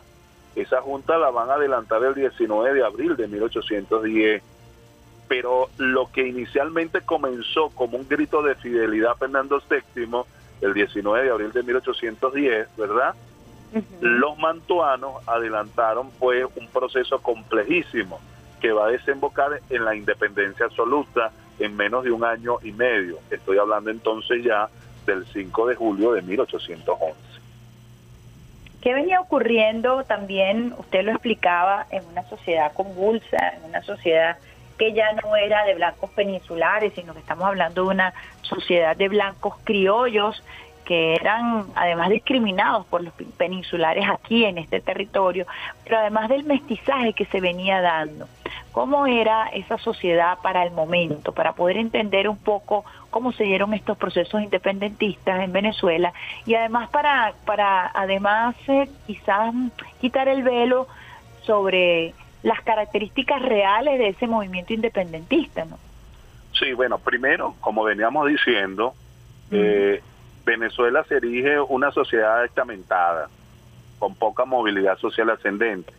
esa 0.56 0.82
junta 0.82 1.18
la 1.18 1.30
van 1.30 1.50
a 1.50 1.56
adelantar 1.56 2.04
el 2.04 2.16
19 2.16 2.74
de 2.74 2.86
abril 2.86 3.16
de 3.16 3.28
1810. 3.28 4.42
Pero 5.28 5.70
lo 5.78 6.12
que 6.12 6.28
inicialmente 6.28 7.02
comenzó 7.02 7.70
como 7.70 7.98
un 7.98 8.08
grito 8.08 8.42
de 8.42 8.56
fidelidad 8.56 9.12
a 9.12 9.16
Fernando 9.16 9.62
VII, 9.70 10.22
el 10.62 10.74
19 10.74 11.26
de 11.26 11.32
abril 11.32 11.52
de 11.52 11.64
1810, 11.64 12.68
¿verdad? 12.78 13.16
Los 14.00 14.38
mantuanos 14.38 15.16
adelantaron 15.28 16.10
pues 16.12 16.46
un 16.56 16.68
proceso 16.68 17.20
complejísimo 17.20 18.22
que 18.62 18.72
va 18.72 18.88
a 18.88 18.92
desembocar 18.92 19.60
en 19.70 19.84
la 19.84 19.96
independencia 19.96 20.66
absoluta 20.66 21.32
en 21.60 21.76
menos 21.76 22.04
de 22.04 22.12
un 22.12 22.24
año 22.24 22.58
y 22.64 22.72
medio. 22.72 23.18
Estoy 23.30 23.58
hablando 23.58 23.90
entonces 23.90 24.44
ya 24.44 24.70
del 25.06 25.26
5 25.26 25.68
de 25.68 25.76
julio 25.76 26.14
de 26.14 26.22
1811. 26.22 27.25
¿Qué 28.86 28.94
venía 28.94 29.20
ocurriendo 29.20 30.04
también, 30.04 30.72
usted 30.78 31.04
lo 31.04 31.10
explicaba, 31.10 31.88
en 31.90 32.06
una 32.06 32.22
sociedad 32.30 32.72
convulsa, 32.72 33.56
en 33.58 33.64
una 33.64 33.82
sociedad 33.82 34.38
que 34.78 34.94
ya 34.94 35.12
no 35.14 35.36
era 35.36 35.66
de 35.66 35.74
blancos 35.74 36.12
peninsulares, 36.12 36.94
sino 36.94 37.16
que 37.16 37.20
estamos 37.20 37.46
hablando 37.48 37.82
de 37.82 37.88
una 37.88 38.14
sociedad 38.44 38.96
de 38.96 39.10
blancos 39.10 39.56
criollos 39.64 40.44
que 40.86 41.16
eran 41.16 41.66
además 41.74 42.12
discriminados 42.12 42.86
por 42.86 43.04
los 43.04 43.12
peninsulares 43.38 44.06
aquí 44.08 44.46
en 44.46 44.60
este 44.60 44.82
territorio, 44.82 45.48
pero 45.84 45.98
además 45.98 46.30
del 46.30 46.44
mestizaje 46.44 47.14
que 47.14 47.26
se 47.26 47.42
venía 47.42 47.82
dando. 47.82 48.28
¿Cómo 48.72 49.08
era 49.08 49.48
esa 49.48 49.80
sociedad 49.80 50.38
para 50.44 50.62
el 50.62 50.70
momento, 50.70 51.32
para 51.32 51.54
poder 51.54 51.78
entender 51.78 52.30
un 52.30 52.38
poco 52.38 52.86
cómo 53.16 53.32
se 53.32 53.46
dieron 53.46 53.74
estos 53.74 53.98
procesos 53.98 54.42
independentistas 54.42 55.42
en 55.42 55.54
Venezuela 55.54 56.12
y 56.46 56.54
además 56.54 56.90
para, 56.90 57.34
para 57.46 57.90
además 57.94 58.58
eh, 58.68 58.90
quizás 59.08 59.56
quitar 60.02 60.28
el 60.28 60.44
velo 60.44 60.86
sobre 61.44 62.14
las 62.44 62.62
características 62.64 63.42
reales 63.42 64.00
de 64.00 64.10
ese 64.10 64.28
movimiento 64.28 64.74
independentista, 64.74 65.64
¿no? 65.64 65.80
Sí, 66.60 66.74
bueno, 66.74 66.98
primero, 67.00 67.56
como 67.62 67.86
veníamos 67.86 68.28
diciendo, 68.28 68.94
eh, 69.50 70.04
Venezuela 70.46 71.06
se 71.06 71.16
erige 71.16 71.62
una 71.62 71.92
sociedad 71.92 72.44
estamentada, 72.44 73.30
con 73.98 74.14
poca 74.16 74.44
movilidad 74.44 74.98
social 74.98 75.30
ascendente. 75.30 75.94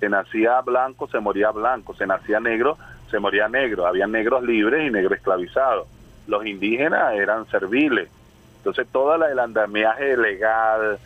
Se 0.00 0.08
nacía 0.08 0.60
blanco, 0.62 1.06
se 1.06 1.20
moría 1.20 1.52
blanco, 1.52 1.94
se 1.94 2.08
nacía 2.08 2.40
negro, 2.40 2.76
se 3.08 3.20
moría 3.20 3.46
negro. 3.46 3.86
Había 3.86 4.08
negros 4.08 4.42
libres 4.42 4.84
y 4.84 4.90
negros 4.90 5.12
esclavizados. 5.18 5.86
Los 6.26 6.46
indígenas 6.46 7.14
eran 7.14 7.46
serviles. 7.48 8.08
Entonces, 8.58 8.86
todo 8.90 9.14
el 9.24 9.38
andamiaje 9.38 10.16
legal, 10.16 10.98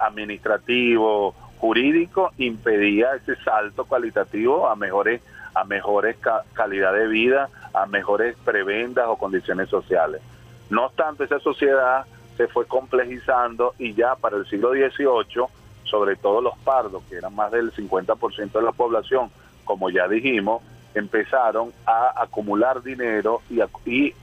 administrativo, 0.00 1.34
jurídico 1.58 2.30
impedía 2.38 3.14
ese 3.14 3.36
salto 3.36 3.84
cualitativo 3.84 4.68
a 4.68 4.76
mejores 4.76 5.20
a 5.56 5.64
mejores 5.64 6.16
calidad 6.52 6.92
de 6.92 7.06
vida, 7.06 7.48
a 7.72 7.86
mejores 7.86 8.36
prebendas 8.44 9.06
o 9.08 9.16
condiciones 9.16 9.70
sociales. 9.70 10.20
No 10.68 10.84
obstante, 10.84 11.24
esa 11.24 11.40
sociedad 11.40 12.04
se 12.36 12.46
fue 12.46 12.66
complejizando 12.66 13.74
y 13.78 13.94
ya 13.94 14.16
para 14.16 14.36
el 14.36 14.46
siglo 14.46 14.72
XVIII, 14.72 15.46
sobre 15.84 16.16
todo 16.16 16.42
los 16.42 16.58
pardos, 16.58 17.02
que 17.08 17.16
eran 17.16 17.34
más 17.34 17.52
del 17.52 17.72
50% 17.72 18.52
de 18.52 18.62
la 18.62 18.72
población, 18.72 19.30
como 19.64 19.88
ya 19.88 20.06
dijimos, 20.08 20.62
empezaron 20.98 21.72
a 21.86 22.22
acumular 22.22 22.82
dinero 22.82 23.42
y 23.50 23.60
a, 23.60 23.68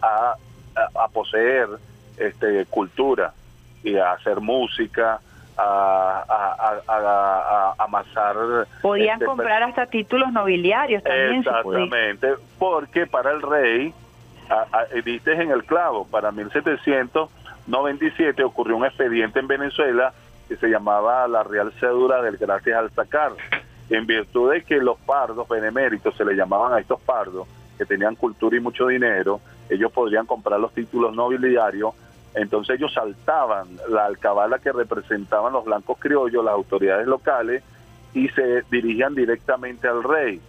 a, 0.02 0.36
poseer 1.10 1.68
este, 2.18 2.66
cultura 2.66 3.34
y 3.84 3.96
a 3.98 4.14
hacer 4.14 4.42
música, 4.42 5.20
a, 5.58 6.24
a, 6.88 7.76
amasar. 7.78 8.36
Podían 8.82 9.16
este, 9.16 9.26
comprar 9.26 9.64
hasta 9.64 9.86
títulos 9.86 10.32
nobiliarios 10.32 11.04
también. 11.04 11.40
Exactamente, 11.40 12.36
porque 12.58 13.06
para 13.08 13.32
el 13.32 13.42
rey 13.42 13.94
viste 15.04 15.34
en 15.34 15.52
el 15.52 15.66
clavo, 15.66 16.08
para 16.08 16.32
1797 16.32 18.42
ocurrió 18.44 18.78
un 18.78 18.86
expediente 18.86 19.40
en 19.40 19.48
Venezuela 19.48 20.14
que 20.48 20.56
se 20.58 20.68
llamaba 20.68 21.28
la 21.28 21.42
Real 21.44 21.74
Cédula 21.80 22.22
del 22.22 22.38
Gracias 22.38 22.78
al 22.78 22.92
Sacar, 22.92 23.32
en 23.90 24.06
virtud 24.06 24.52
de 24.52 24.64
que 24.64 24.78
los 24.78 24.98
pardos 25.00 25.48
beneméritos 25.48 26.16
se 26.16 26.26
le 26.26 26.36
llamaban 26.36 26.74
a 26.74 26.80
estos 26.80 27.00
pardos, 27.02 27.48
que 27.78 27.86
tenían 27.86 28.16
cultura 28.16 28.56
y 28.56 28.60
mucho 28.60 28.88
dinero, 28.88 29.42
ellos 29.70 29.92
podrían 29.92 30.26
comprar 30.26 30.60
los 30.60 30.74
títulos 30.74 31.16
nobiliarios, 31.16 31.94
entonces 32.36 32.78
ellos 32.78 32.94
saltaban 32.94 33.68
la 33.90 34.06
alcabala 34.06 34.60
que 34.60 34.72
representaban 34.72 35.54
los 35.54 35.66
blancos 35.66 35.98
criollos, 36.00 36.44
las 36.44 36.54
autoridades 36.54 37.08
locales, 37.08 37.64
y 38.14 38.30
se 38.30 38.64
dirigían 38.70 39.16
directamente 39.16 39.88
al 39.88 40.04
rey. 40.04 40.40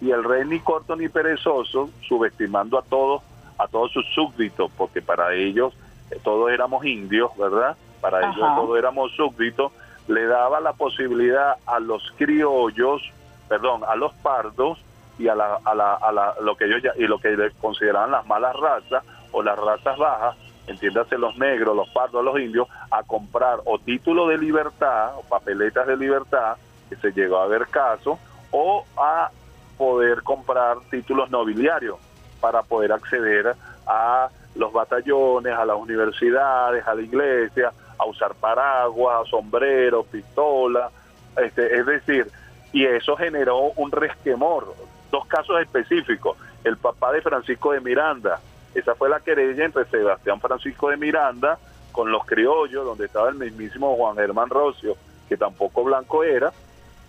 Y 0.00 0.10
el 0.10 0.24
rey 0.24 0.44
ni 0.44 0.58
corto 0.60 0.96
ni 0.96 1.08
perezoso, 1.08 1.90
subestimando 2.08 2.78
a 2.78 2.82
todos, 2.82 3.22
a 3.58 3.68
todos 3.68 3.92
sus 3.92 4.06
súbditos, 4.14 4.70
porque 4.76 5.00
para 5.00 5.34
ellos 5.34 5.74
eh, 6.10 6.18
todos 6.22 6.50
éramos 6.50 6.84
indios, 6.84 7.30
¿verdad? 7.36 7.76
Para 8.00 8.20
ellos 8.20 8.36
todos 8.56 8.76
éramos 8.76 9.12
súbditos, 9.12 9.72
le 10.08 10.26
daba 10.26 10.60
la 10.60 10.72
posibilidad 10.72 11.56
a 11.66 11.80
los 11.80 12.02
criollos, 12.16 13.02
perdón, 13.48 13.82
a 13.86 13.96
los 13.96 14.12
pardos 14.14 14.78
y 15.18 15.28
a, 15.28 15.34
la, 15.34 15.58
a, 15.64 15.74
la, 15.74 15.94
a 15.94 16.12
la, 16.12 16.34
lo 16.40 16.56
que 16.56 16.64
ellos 16.64 16.82
y 16.96 17.06
lo 17.06 17.18
que 17.18 17.36
consideraban 17.60 18.10
las 18.10 18.26
malas 18.26 18.56
razas 18.56 19.04
o 19.30 19.42
las 19.42 19.58
razas 19.58 19.96
bajas, 19.96 20.36
entiéndase 20.66 21.18
los 21.18 21.36
negros, 21.38 21.76
los 21.76 21.88
pardos, 21.90 22.24
los 22.24 22.38
indios, 22.38 22.68
a 22.90 23.02
comprar 23.02 23.60
o 23.64 23.78
título 23.78 24.28
de 24.28 24.38
libertad 24.38 25.16
o 25.16 25.22
papeletas 25.22 25.86
de 25.86 25.96
libertad, 25.96 26.56
que 26.88 26.96
se 26.96 27.12
llegó 27.12 27.38
a 27.38 27.46
ver 27.46 27.68
caso, 27.68 28.18
o 28.50 28.84
a 28.96 29.30
poder 29.78 30.22
comprar 30.22 30.78
títulos 30.90 31.30
nobiliarios 31.30 31.98
para 32.40 32.62
poder 32.62 32.92
acceder 32.92 33.54
a 33.86 34.28
los 34.54 34.72
batallones, 34.72 35.54
a 35.54 35.64
las 35.64 35.76
universidades, 35.76 36.86
a 36.86 36.94
la 36.94 37.02
iglesia, 37.02 37.72
a 37.98 38.06
usar 38.06 38.34
paraguas, 38.34 39.28
sombreros, 39.28 40.06
pistola, 40.06 40.90
este, 41.36 41.76
es 41.76 41.86
decir, 41.86 42.30
y 42.72 42.84
eso 42.84 43.16
generó 43.16 43.72
un 43.76 43.90
resquemor. 43.90 44.74
Dos 45.10 45.26
casos 45.26 45.60
específicos, 45.60 46.36
el 46.64 46.76
papá 46.76 47.12
de 47.12 47.20
Francisco 47.20 47.72
de 47.72 47.80
Miranda, 47.80 48.40
esa 48.74 48.94
fue 48.94 49.08
la 49.08 49.20
querella 49.20 49.64
entre 49.64 49.84
Sebastián 49.86 50.40
Francisco 50.40 50.88
de 50.88 50.96
Miranda 50.96 51.58
con 51.92 52.10
los 52.10 52.24
criollos, 52.24 52.84
donde 52.84 53.06
estaba 53.06 53.28
el 53.28 53.34
mismísimo 53.34 53.94
Juan 53.96 54.16
Germán 54.16 54.48
Rocio, 54.48 54.96
que 55.28 55.36
tampoco 55.36 55.84
blanco 55.84 56.24
era, 56.24 56.52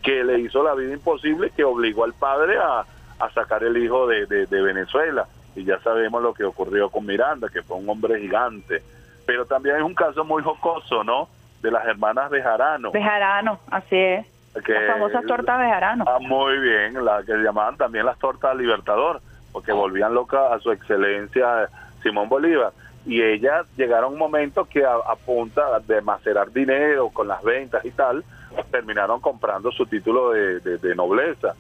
que 0.02 0.24
le 0.24 0.40
hizo 0.40 0.62
la 0.62 0.76
vida 0.76 0.94
imposible, 0.94 1.52
que 1.56 1.64
obligó 1.64 2.04
al 2.04 2.14
padre 2.14 2.58
a, 2.58 2.86
sacar 3.34 3.64
el 3.64 3.78
hijo 3.78 4.06
de, 4.06 4.26
de, 4.26 4.62
Venezuela. 4.62 5.26
Y 5.56 5.64
ya 5.64 5.80
sabemos 5.80 6.22
lo 6.22 6.34
que 6.34 6.44
ocurrió 6.44 6.90
con 6.90 7.06
Miranda, 7.06 7.48
que 7.48 7.64
fue 7.64 7.78
un 7.78 7.88
hombre 7.88 8.20
gigante. 8.20 8.84
Pero 9.26 9.46
también 9.46 9.78
es 9.78 9.84
un 9.84 9.96
caso 9.96 10.24
muy 10.24 10.44
jocoso, 10.44 11.04
¿no? 11.04 11.30
De 11.62 11.72
las 11.72 11.86
hermanas 11.86 12.30
Bejarano. 12.30 12.92
Bejarano, 12.92 13.60
así 13.72 13.96
es. 13.96 14.28
las 14.54 14.92
famosas 14.92 15.26
tortas 15.26 15.60
Bejarano. 15.60 16.06
Ah, 16.08 16.20
muy 16.20 16.58
bien, 16.60 17.04
la 17.06 17.24
que 17.24 17.34
llamaban 17.38 17.78
también 17.78 18.06
las 18.06 18.20
tortas 18.20 18.56
Libertador, 18.56 19.22
porque 19.52 19.72
volvían 19.72 20.14
loca 20.14 20.54
a 20.54 20.60
su 20.60 20.72
excelencia 20.72 21.70
Simón 22.02 22.28
Bolívar 22.28 22.74
y 23.06 23.22
ellas 23.22 23.66
llegaron 23.76 24.06
a 24.06 24.14
un 24.14 24.18
momento 24.18 24.66
que 24.66 24.86
a, 24.86 25.16
punta 25.26 25.80
de 25.82 26.02
macerar 26.02 26.52
dinero 26.52 27.10
con 27.10 27.28
las 27.28 27.44
ventas 27.44 27.84
y 27.84 27.92
tal, 27.92 28.24
terminaron 28.72 29.20
comprando 29.20 29.72
su 29.72 29.86
título 29.86 30.32
de, 30.32 30.96
nobleza. 30.96 31.54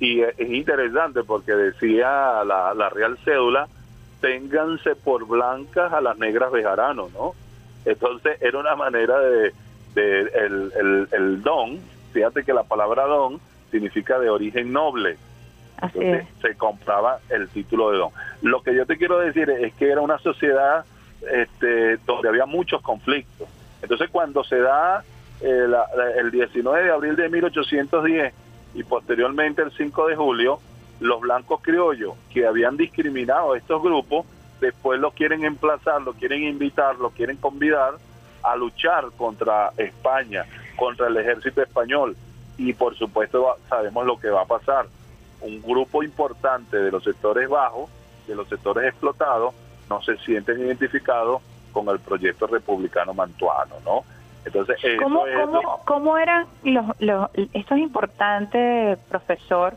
Y 0.00 0.22
es, 0.22 0.38
interesante 0.38 1.22
porque 1.22 1.52
decía 1.52 2.44
la, 2.44 2.72
la, 2.74 2.88
Real 2.88 3.18
Cédula, 3.24 3.68
ténganse 4.20 4.96
por 4.96 5.26
blancas 5.26 5.92
a 5.92 6.00
las 6.00 6.18
negras 6.18 6.50
bejarano, 6.50 7.08
¿no? 7.12 7.34
Entonces 7.84 8.40
era 8.40 8.58
una 8.58 8.74
manera 8.74 9.18
de, 9.20 9.52
de 9.94 10.20
el, 10.20 10.72
el, 10.78 11.08
el 11.12 11.42
don, 11.42 11.78
fíjate 12.12 12.44
que 12.44 12.52
la 12.52 12.64
palabra 12.64 13.04
don 13.04 13.40
significa 13.70 14.18
de 14.18 14.30
origen 14.30 14.72
noble. 14.72 15.16
Entonces, 15.82 16.26
se 16.40 16.54
compraba 16.54 17.18
el 17.28 17.48
título 17.48 17.90
de 17.90 17.98
don. 17.98 18.10
Lo 18.42 18.62
que 18.62 18.74
yo 18.74 18.86
te 18.86 18.96
quiero 18.96 19.18
decir 19.18 19.50
es 19.50 19.74
que 19.74 19.90
era 19.90 20.00
una 20.00 20.18
sociedad 20.18 20.84
este, 21.30 21.98
donde 22.06 22.28
había 22.28 22.46
muchos 22.46 22.80
conflictos. 22.80 23.46
Entonces, 23.82 24.08
cuando 24.10 24.42
se 24.44 24.58
da 24.58 25.04
eh, 25.40 25.66
el 26.18 26.30
19 26.30 26.84
de 26.84 26.90
abril 26.90 27.16
de 27.16 27.28
1810 27.28 28.32
y 28.74 28.82
posteriormente 28.84 29.62
el 29.62 29.70
5 29.72 30.06
de 30.06 30.16
julio, 30.16 30.60
los 31.00 31.20
blancos 31.20 31.60
criollos 31.62 32.14
que 32.32 32.46
habían 32.46 32.76
discriminado 32.76 33.52
a 33.52 33.58
estos 33.58 33.82
grupos, 33.82 34.26
después 34.60 35.00
los 35.00 35.12
quieren 35.14 35.44
emplazar, 35.44 36.02
los 36.02 36.16
quieren 36.16 36.44
invitar, 36.44 36.96
los 36.96 37.12
quieren 37.12 37.36
convidar 37.36 37.94
a 38.42 38.56
luchar 38.56 39.04
contra 39.16 39.70
España, 39.76 40.44
contra 40.76 41.08
el 41.08 41.16
ejército 41.16 41.62
español. 41.62 42.16
Y 42.58 42.72
por 42.72 42.96
supuesto 42.96 43.56
sabemos 43.68 44.06
lo 44.06 44.18
que 44.18 44.30
va 44.30 44.42
a 44.42 44.46
pasar 44.46 44.86
un 45.40 45.62
grupo 45.62 46.02
importante 46.02 46.76
de 46.76 46.90
los 46.90 47.04
sectores 47.04 47.48
bajos, 47.48 47.90
de 48.26 48.34
los 48.34 48.48
sectores 48.48 48.88
explotados, 48.88 49.54
no 49.88 50.02
se 50.02 50.16
sienten 50.18 50.60
identificados 50.60 51.42
con 51.72 51.88
el 51.88 52.00
proyecto 52.00 52.46
republicano 52.46 53.14
mantuano, 53.14 53.76
¿no? 53.84 54.04
Entonces, 54.44 54.76
¿Cómo, 55.02 55.24
cómo, 55.84 56.18
eran 56.18 56.46
los, 56.62 56.86
los, 57.00 57.28
esto 57.52 57.74
es 57.74 57.80
importante, 57.80 58.96
profesor, 59.08 59.74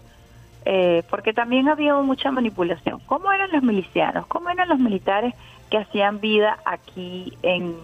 eh, 0.65 1.03
porque 1.09 1.33
también 1.33 1.69
había 1.69 1.95
mucha 1.95 2.31
manipulación. 2.31 2.99
¿Cómo 3.05 3.31
eran 3.31 3.51
los 3.51 3.63
milicianos? 3.63 4.27
¿Cómo 4.27 4.49
eran 4.49 4.69
los 4.69 4.79
militares 4.79 5.33
que 5.69 5.77
hacían 5.77 6.19
vida 6.19 6.57
aquí 6.65 7.37
en, 7.43 7.75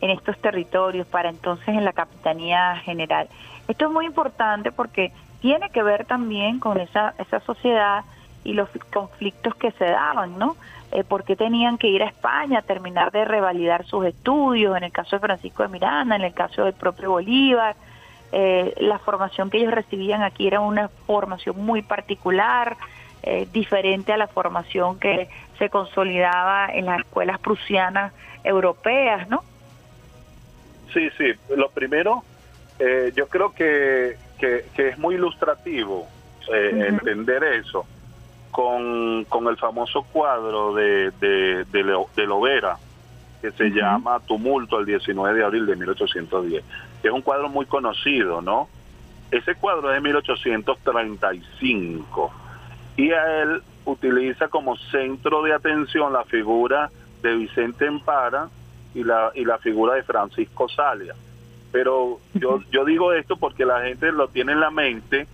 en 0.00 0.10
estos 0.10 0.38
territorios 0.38 1.06
para 1.06 1.30
entonces 1.30 1.68
en 1.68 1.84
la 1.84 1.92
Capitanía 1.92 2.76
General? 2.84 3.28
Esto 3.68 3.86
es 3.86 3.92
muy 3.92 4.06
importante 4.06 4.72
porque 4.72 5.12
tiene 5.40 5.70
que 5.70 5.82
ver 5.82 6.06
también 6.06 6.58
con 6.58 6.80
esa, 6.80 7.14
esa 7.18 7.40
sociedad 7.40 8.04
y 8.44 8.52
los 8.52 8.68
conflictos 8.92 9.54
que 9.56 9.72
se 9.72 9.84
daban, 9.84 10.38
¿no? 10.38 10.56
Eh, 10.92 11.02
por 11.02 11.24
qué 11.24 11.34
tenían 11.34 11.78
que 11.78 11.88
ir 11.88 12.02
a 12.02 12.06
España 12.06 12.60
a 12.60 12.62
terminar 12.62 13.10
de 13.10 13.24
revalidar 13.24 13.84
sus 13.84 14.06
estudios, 14.06 14.76
en 14.76 14.84
el 14.84 14.92
caso 14.92 15.16
de 15.16 15.20
Francisco 15.20 15.64
de 15.64 15.68
Miranda, 15.68 16.14
en 16.14 16.22
el 16.22 16.32
caso 16.32 16.64
del 16.64 16.74
propio 16.74 17.10
Bolívar. 17.10 17.74
Eh, 18.32 18.74
la 18.78 18.98
formación 18.98 19.50
que 19.50 19.58
ellos 19.58 19.72
recibían 19.72 20.22
aquí 20.22 20.46
era 20.46 20.60
una 20.60 20.88
formación 20.88 21.64
muy 21.64 21.82
particular, 21.82 22.76
eh, 23.22 23.46
diferente 23.52 24.12
a 24.12 24.16
la 24.16 24.26
formación 24.26 24.98
que 24.98 25.28
se 25.58 25.70
consolidaba 25.70 26.68
en 26.72 26.86
las 26.86 27.00
escuelas 27.00 27.38
prusianas 27.38 28.12
europeas, 28.44 29.28
¿no? 29.28 29.42
Sí, 30.92 31.08
sí. 31.16 31.32
Lo 31.56 31.68
primero, 31.70 32.22
yo 33.14 33.26
creo 33.28 33.52
que 33.52 34.16
que, 34.38 34.64
es 34.76 34.98
muy 34.98 35.14
ilustrativo 35.14 36.06
eh, 36.52 36.86
entender 36.88 37.42
eso 37.44 37.86
con, 38.50 39.24
con, 39.24 39.46
el 39.48 39.56
famoso 39.56 40.02
cuadro 40.12 40.74
de, 40.74 41.10
de, 41.20 41.64
de, 41.64 42.26
Lovera 42.26 42.78
que 43.42 43.50
se 43.52 43.70
llama 43.70 44.20
Tumulto 44.20 44.78
el 44.78 44.86
19 44.86 45.38
de 45.38 45.44
abril 45.44 45.66
de 45.66 45.76
1810, 45.76 46.64
que 47.06 47.10
es 47.10 47.14
un 47.14 47.22
cuadro 47.22 47.48
muy 47.48 47.66
conocido, 47.66 48.42
¿no? 48.42 48.68
Ese 49.30 49.54
cuadro 49.54 49.90
es 49.90 49.94
de 49.94 50.00
1835 50.08 52.32
y 52.96 53.12
a 53.12 53.42
él 53.42 53.62
utiliza 53.84 54.48
como 54.48 54.76
centro 54.76 55.40
de 55.42 55.54
atención 55.54 56.12
la 56.12 56.24
figura 56.24 56.90
de 57.22 57.36
Vicente 57.36 57.86
Empara 57.86 58.48
y 58.92 59.04
la, 59.04 59.30
y 59.36 59.44
la 59.44 59.58
figura 59.58 59.94
de 59.94 60.02
Francisco 60.02 60.68
Salia 60.68 61.14
pero 61.70 62.18
yo, 62.34 62.60
yo 62.72 62.84
digo 62.84 63.12
esto 63.12 63.36
porque 63.36 63.64
la 63.64 63.82
gente 63.82 64.10
lo 64.10 64.26
tiene 64.26 64.50
en 64.52 64.58
la 64.60 64.70
mente 64.70 65.28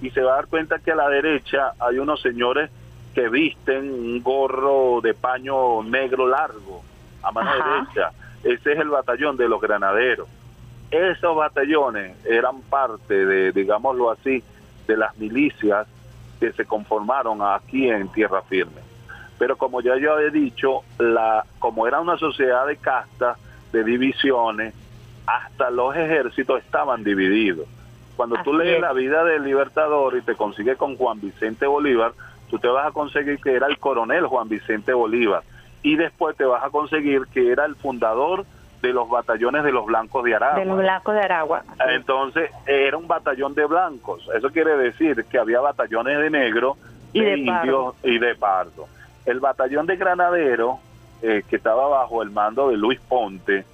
y 0.00 0.08
se 0.10 0.22
va 0.22 0.32
a 0.32 0.36
dar 0.36 0.46
cuenta 0.46 0.78
que 0.78 0.92
a 0.92 0.96
la 0.96 1.10
derecha 1.10 1.72
hay 1.78 1.98
unos 1.98 2.22
señores 2.22 2.70
que 3.14 3.28
visten 3.28 3.92
un 3.92 4.22
gorro 4.22 5.02
de 5.02 5.12
paño 5.12 5.82
negro 5.82 6.26
largo 6.28 6.82
a 7.22 7.32
mano 7.32 7.50
derecha. 7.52 8.12
Ese 8.44 8.72
es 8.72 8.78
el 8.78 8.90
batallón 8.90 9.36
de 9.36 9.48
los 9.48 9.60
granaderos. 9.60 10.28
Esos 10.90 11.36
batallones 11.36 12.16
eran 12.24 12.62
parte 12.62 13.26
de, 13.26 13.52
digámoslo 13.52 14.10
así, 14.10 14.42
de 14.86 14.96
las 14.96 15.16
milicias 15.18 15.86
que 16.40 16.52
se 16.52 16.64
conformaron 16.64 17.40
aquí 17.42 17.90
en 17.90 18.08
tierra 18.08 18.42
firme. 18.42 18.80
Pero 19.38 19.56
como 19.56 19.80
ya 19.80 19.96
yo 19.96 20.18
he 20.18 20.30
dicho, 20.30 20.82
la, 20.98 21.44
como 21.58 21.86
era 21.86 22.00
una 22.00 22.16
sociedad 22.16 22.66
de 22.66 22.76
castas, 22.76 23.38
de 23.72 23.84
divisiones, 23.84 24.74
hasta 25.26 25.70
los 25.70 25.94
ejércitos 25.94 26.60
estaban 26.60 27.04
divididos. 27.04 27.66
Cuando 28.16 28.36
tú 28.42 28.54
lees 28.54 28.80
la 28.80 28.92
vida 28.92 29.22
del 29.24 29.44
Libertador 29.44 30.16
y 30.16 30.22
te 30.22 30.34
consigues 30.34 30.76
con 30.76 30.96
Juan 30.96 31.20
Vicente 31.20 31.66
Bolívar, 31.66 32.12
tú 32.50 32.58
te 32.58 32.66
vas 32.66 32.86
a 32.86 32.90
conseguir 32.90 33.38
que 33.38 33.54
era 33.54 33.66
el 33.66 33.78
coronel 33.78 34.26
Juan 34.26 34.48
Vicente 34.48 34.92
Bolívar 34.92 35.42
y 35.82 35.96
después 35.96 36.36
te 36.36 36.44
vas 36.44 36.64
a 36.64 36.70
conseguir 36.70 37.26
que 37.32 37.52
era 37.52 37.64
el 37.64 37.76
fundador 37.76 38.44
de 38.82 38.92
los 38.92 39.08
batallones 39.08 39.64
de 39.64 39.72
los 39.72 39.86
blancos 39.86 40.24
de 40.24 40.34
Aragua. 40.34 40.58
De 40.58 40.64
los 40.64 40.78
blancos 40.78 41.14
de 41.14 41.20
Aragua. 41.20 41.62
Entonces, 41.88 42.50
era 42.66 42.96
un 42.96 43.08
batallón 43.08 43.54
de 43.54 43.66
blancos. 43.66 44.28
Eso 44.34 44.50
quiere 44.50 44.76
decir 44.76 45.24
que 45.24 45.38
había 45.38 45.60
batallones 45.60 46.18
de 46.18 46.30
negro, 46.30 46.76
y 47.12 47.20
de, 47.20 47.38
indios 47.38 47.94
y 48.02 48.18
de 48.18 48.34
pardo. 48.34 48.86
El 49.24 49.40
batallón 49.40 49.86
de 49.86 49.96
granadero, 49.96 50.78
eh, 51.22 51.42
que 51.48 51.56
estaba 51.56 51.88
bajo 51.88 52.22
el 52.22 52.30
mando 52.30 52.68
de 52.68 52.76
Luis 52.76 53.00
Ponte, 53.00 53.64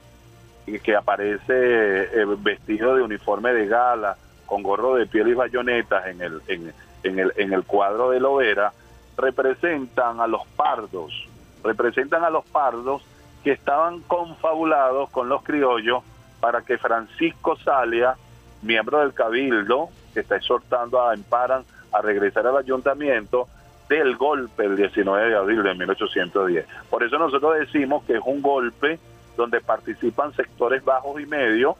que 0.82 0.96
aparece 0.96 1.42
eh, 1.48 2.26
vestido 2.38 2.96
de 2.96 3.02
uniforme 3.02 3.52
de 3.52 3.66
gala, 3.66 4.16
con 4.46 4.62
gorro 4.62 4.94
de 4.94 5.06
piel 5.06 5.28
y 5.28 5.34
bayonetas 5.34 6.06
en 6.06 6.22
el, 6.22 6.40
en, 6.48 7.18
el, 7.18 7.32
en 7.36 7.52
el 7.52 7.64
cuadro 7.64 8.10
de 8.10 8.20
Lovera, 8.20 8.72
representan 9.16 10.20
a 10.20 10.26
los 10.26 10.46
pardos, 10.56 11.28
representan 11.62 12.24
a 12.24 12.30
los 12.30 12.44
pardos 12.46 13.02
que 13.44 13.52
estaban 13.52 14.00
confabulados 14.00 15.10
con 15.10 15.28
los 15.28 15.42
criollos 15.42 16.02
para 16.40 16.62
que 16.62 16.78
Francisco 16.78 17.56
Salia, 17.56 18.16
miembro 18.62 19.00
del 19.00 19.12
Cabildo, 19.12 19.90
que 20.14 20.20
está 20.20 20.36
exhortando 20.36 21.06
a 21.06 21.12
Emparan 21.12 21.62
a 21.92 22.00
regresar 22.00 22.46
al 22.46 22.56
ayuntamiento, 22.56 23.46
del 23.88 24.16
golpe 24.16 24.64
el 24.64 24.76
19 24.76 25.28
de 25.28 25.36
abril 25.36 25.62
de 25.62 25.74
1810. 25.74 26.66
Por 26.88 27.04
eso 27.04 27.18
nosotros 27.18 27.58
decimos 27.58 28.02
que 28.04 28.14
es 28.14 28.22
un 28.24 28.40
golpe 28.40 28.98
donde 29.36 29.60
participan 29.60 30.32
sectores 30.32 30.82
bajos 30.82 31.20
y 31.20 31.26
medios, 31.26 31.76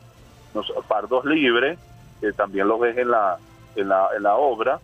pardos 0.87 1.24
libres, 1.24 1.79
que 2.20 2.33
también 2.33 2.68
lo 2.68 2.79
ves 2.79 2.98
en 2.98 3.11
la, 3.11 3.38
en 3.74 3.88
la, 3.88 4.09
en 4.14 4.22
la 4.22 4.37
obra, 4.37 4.81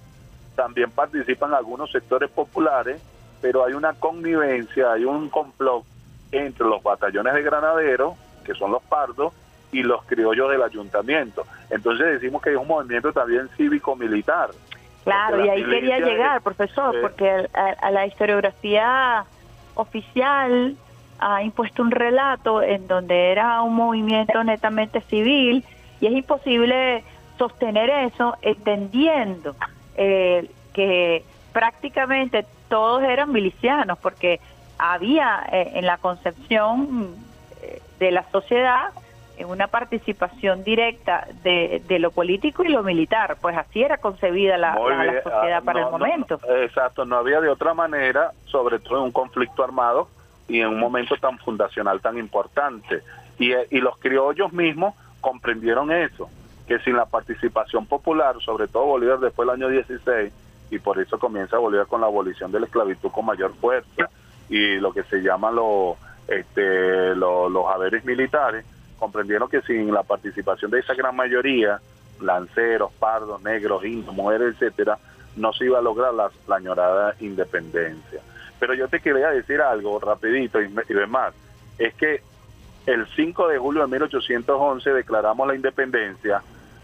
también 0.57 0.91
participan 0.91 1.53
algunos 1.53 1.93
sectores 1.93 2.31
populares, 2.31 3.03
pero 3.43 3.65
hay 3.65 3.75
una 3.75 3.93
connivencia, 3.93 4.93
hay 4.93 5.05
un 5.05 5.29
complot 5.29 5.85
entre 6.33 6.67
los 6.67 6.83
batallones 6.83 7.35
de 7.35 7.43
granaderos, 7.43 8.15
que 8.45 8.55
son 8.55 8.71
los 8.73 8.83
pardos, 8.83 9.33
y 9.73 9.83
los 9.83 10.03
criollos 10.05 10.51
del 10.51 10.63
ayuntamiento. 10.63 11.47
Entonces 11.71 12.21
decimos 12.21 12.43
que 12.43 12.51
es 12.51 12.57
un 12.57 12.67
movimiento 12.67 13.13
también 13.13 13.49
cívico-militar. 13.57 14.51
Claro, 15.05 15.45
y 15.45 15.49
ahí 15.49 15.65
quería 15.65 15.99
llegar, 15.99 16.43
profesor, 16.43 16.95
porque 17.01 17.49
a, 17.55 17.91
la 17.91 18.07
historiografía 18.07 19.25
oficial 19.75 20.77
ha 21.19 21.43
impuesto 21.43 21.83
un 21.83 21.91
relato 21.91 22.63
en 22.63 22.87
donde 22.87 23.31
era 23.31 23.63
un 23.63 23.75
movimiento 23.75 24.43
netamente 24.43 25.01
civil 25.03 25.65
y 26.01 26.07
es 26.07 26.13
imposible 26.13 27.05
sostener 27.39 27.91
eso 27.91 28.37
entendiendo 28.43 29.55
eh, 29.97 30.51
que 30.73 31.25
prácticamente 31.53 32.45
todos 32.69 33.03
eran 33.03 33.33
milicianos 33.33 33.99
porque 33.99 34.41
había 34.81 35.47
eh, 35.53 35.73
en 35.75 35.87
la 35.87 35.99
concepción 35.99 37.15
eh, 37.63 37.83
de 37.99 38.11
la 38.11 38.25
sociedad 38.31 38.91
una 39.45 39.69
participación 39.69 40.65
directa 40.65 41.27
de, 41.43 41.99
lo 41.99 42.11
político 42.11 42.63
y 42.63 42.69
lo 42.69 42.83
militar, 42.83 43.39
pues 43.41 43.57
así 43.57 43.83
era 43.83 43.97
concebida 43.97 44.59
la, 44.59 44.75
sociedad 44.75 45.59
ah, 45.59 45.63
para 45.65 45.81
el 45.81 45.91
momento. 45.91 46.39
exacto, 46.63 47.05
no 47.05 47.17
había 47.17 47.41
de 47.41 47.49
otra 47.49 47.73
manera, 47.73 48.33
sobre 48.45 48.79
todo 48.79 48.99
en 48.99 49.05
un 49.05 49.13
conflicto 49.13 49.65
armado 49.65 50.09
y 50.49 50.61
en 50.61 50.69
un 50.69 50.79
momento 50.79 51.17
tan 51.17 51.39
fundacional, 51.39 52.03
tan 52.03 52.19
importante. 52.19 53.01
Y, 53.39 53.53
y 53.71 53.81
los 53.81 53.97
criollos 53.99 54.53
mismos 54.53 54.95
comprendieron 55.23 55.91
eso, 55.91 56.29
que 56.67 56.79
sin 56.81 56.97
la 56.97 57.07
participación 57.07 57.87
popular, 57.87 58.37
sobre 58.45 58.69
todo 58.69 58.85
Bolívar 58.85 59.21
después 59.21 59.49
del 59.49 59.63
año 59.63 59.69
16, 59.69 60.33
y 60.71 60.79
por 60.79 61.01
eso 61.01 61.19
comienza 61.19 61.59
Bolívar 61.59 61.87
con 61.87 62.01
la 62.01 62.09
abolición 62.09 62.53
de 62.53 62.61
la 62.61 62.67
esclavitud 62.67 63.11
con 63.11 63.25
mayor 63.25 63.55
fuerza 63.55 64.11
y 64.51 64.79
lo 64.79 64.93
que 64.93 65.05
se 65.05 65.23
llaman 65.23 65.55
los 65.55 65.97
este, 66.29 67.15
los 67.15 67.67
haberes 67.73 68.05
militares, 68.05 68.65
comprendieron 68.99 69.49
que 69.49 69.63
sin 69.63 69.93
la 69.93 70.03
participación 70.03 70.71
de 70.71 70.81
esa 70.81 70.95
gran 70.95 71.17
mayoría, 71.17 71.81
lanceros, 72.21 72.93
pardos, 72.93 73.43
negros, 73.43 73.85
indios, 73.85 74.15
mujeres, 74.15 74.55
etcétera, 74.55 74.99
no 75.37 75.53
se 75.53 75.65
iba 75.65 75.79
a 75.79 75.83
lograr 75.83 76.13
la, 76.15 76.31
añorada 76.55 77.15
independencia. 77.21 78.21
Pero 78.59 78.75
yo 78.75 78.89
te 78.89 79.01
quería 79.01 79.31
decir 79.31 79.61
algo 79.61 79.99
rapidito 79.99 80.61
y, 80.61 80.67
y 80.67 80.95
demás, 80.95 81.33
es 81.79 81.95
que 81.95 82.23
el 82.87 83.07
5 83.07 83.49
de 83.49 83.59
julio 83.59 83.83
de 83.83 83.89
1811 83.89 84.91
declaramos 84.93 85.49
la 85.49 85.55
independencia, 85.55 86.43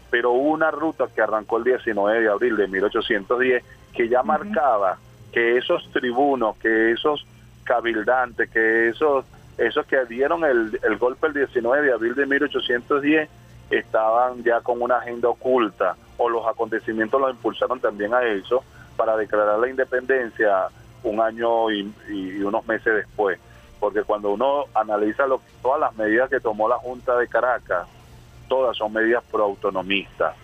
pero 0.09 0.31
hubo 0.31 0.49
una 0.51 0.71
ruta 0.71 1.07
que 1.13 1.21
arrancó 1.21 1.57
el 1.57 1.65
19 1.65 2.21
de 2.21 2.29
abril 2.29 2.57
de 2.57 2.67
1810 2.67 3.63
que 3.93 4.09
ya 4.09 4.23
marcaba 4.23 4.97
que 5.31 5.57
esos 5.57 5.89
tribunos, 5.91 6.57
que 6.57 6.91
esos 6.91 7.25
cabildantes, 7.67 8.49
que 8.49 8.89
esos, 8.89 9.25
esos 9.57 9.85
que 9.85 10.05
dieron 10.05 10.43
el, 10.43 10.79
el 10.83 10.97
golpe 10.97 11.27
el 11.27 11.33
19 11.33 11.85
de 11.85 11.93
abril 11.93 12.15
de 12.15 12.25
1810 12.25 13.29
estaban 13.69 14.43
ya 14.43 14.61
con 14.61 14.81
una 14.81 14.97
agenda 14.97 15.29
oculta 15.29 15.95
o 16.17 16.29
los 16.29 16.45
acontecimientos 16.47 17.19
los 17.19 17.31
impulsaron 17.31 17.79
también 17.79 18.13
a 18.13 18.23
eso 18.23 18.63
para 18.95 19.15
declarar 19.15 19.59
la 19.59 19.69
independencia 19.69 20.67
un 21.03 21.21
año 21.21 21.71
y, 21.71 21.93
unos 22.41 22.67
meses 22.67 22.95
después. 22.95 23.39
Porque 23.79 24.03
cuando 24.03 24.31
uno 24.31 24.65
analiza 24.73 25.27
lo, 25.27 25.41
todas 25.61 25.79
las 25.79 25.95
medidas 25.95 26.29
que 26.29 26.39
tomó 26.39 26.67
la 26.67 26.77
Junta 26.77 27.15
de 27.17 27.27
Caracas, 27.27 27.87
todas 28.47 28.75
son 28.75 28.93
medidas 28.93 29.23
proautonomistas. 29.31 30.35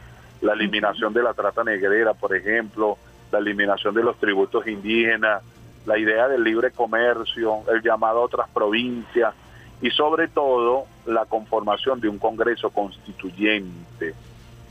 La 0.42 0.54
eliminación 0.54 1.14
de 1.14 1.24
la 1.24 1.34
trata 1.34 1.64
negrera, 1.64 2.14
por 2.14 2.36
ejemplo, 2.36 2.98
la 3.32 3.40
eliminación 3.40 3.96
de 3.96 4.04
los 4.04 4.18
tributos 4.18 4.68
indígenas, 4.68 5.42
la 5.86 5.98
idea 5.98 6.28
del 6.28 6.44
libre 6.44 6.72
comercio, 6.72 7.62
el 7.74 7.82
llamado 7.82 8.20
a 8.20 8.26
otras 8.26 8.50
provincias 8.50 9.34
y 9.82 9.90
sobre 9.92 10.28
todo 10.28 10.86
la 11.06 11.26
conformación 11.26 12.00
de 12.00 12.08
un 12.08 12.20
Congreso 12.20 12.70
constituyente. 12.70 14.14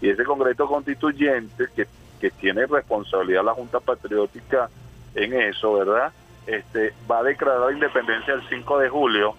Y 0.00 0.08
ese 0.08 0.24
Congreso 0.24 0.66
constituyente 0.66 1.66
que, 1.76 1.86
que 2.20 2.30
tiene 2.30 2.66
responsabilidad 2.66 3.44
la 3.44 3.54
Junta 3.54 3.80
Patriótica 3.80 4.68
en 5.14 5.34
eso, 5.34 5.74
¿verdad? 5.74 6.12
Este, 6.46 6.94
va 7.10 7.18
a 7.18 7.22
declarar 7.22 7.60
la 7.60 7.72
independencia 7.72 8.34
el 8.34 8.42
5 8.48 8.78
de 8.78 8.88
julio, 8.88 9.34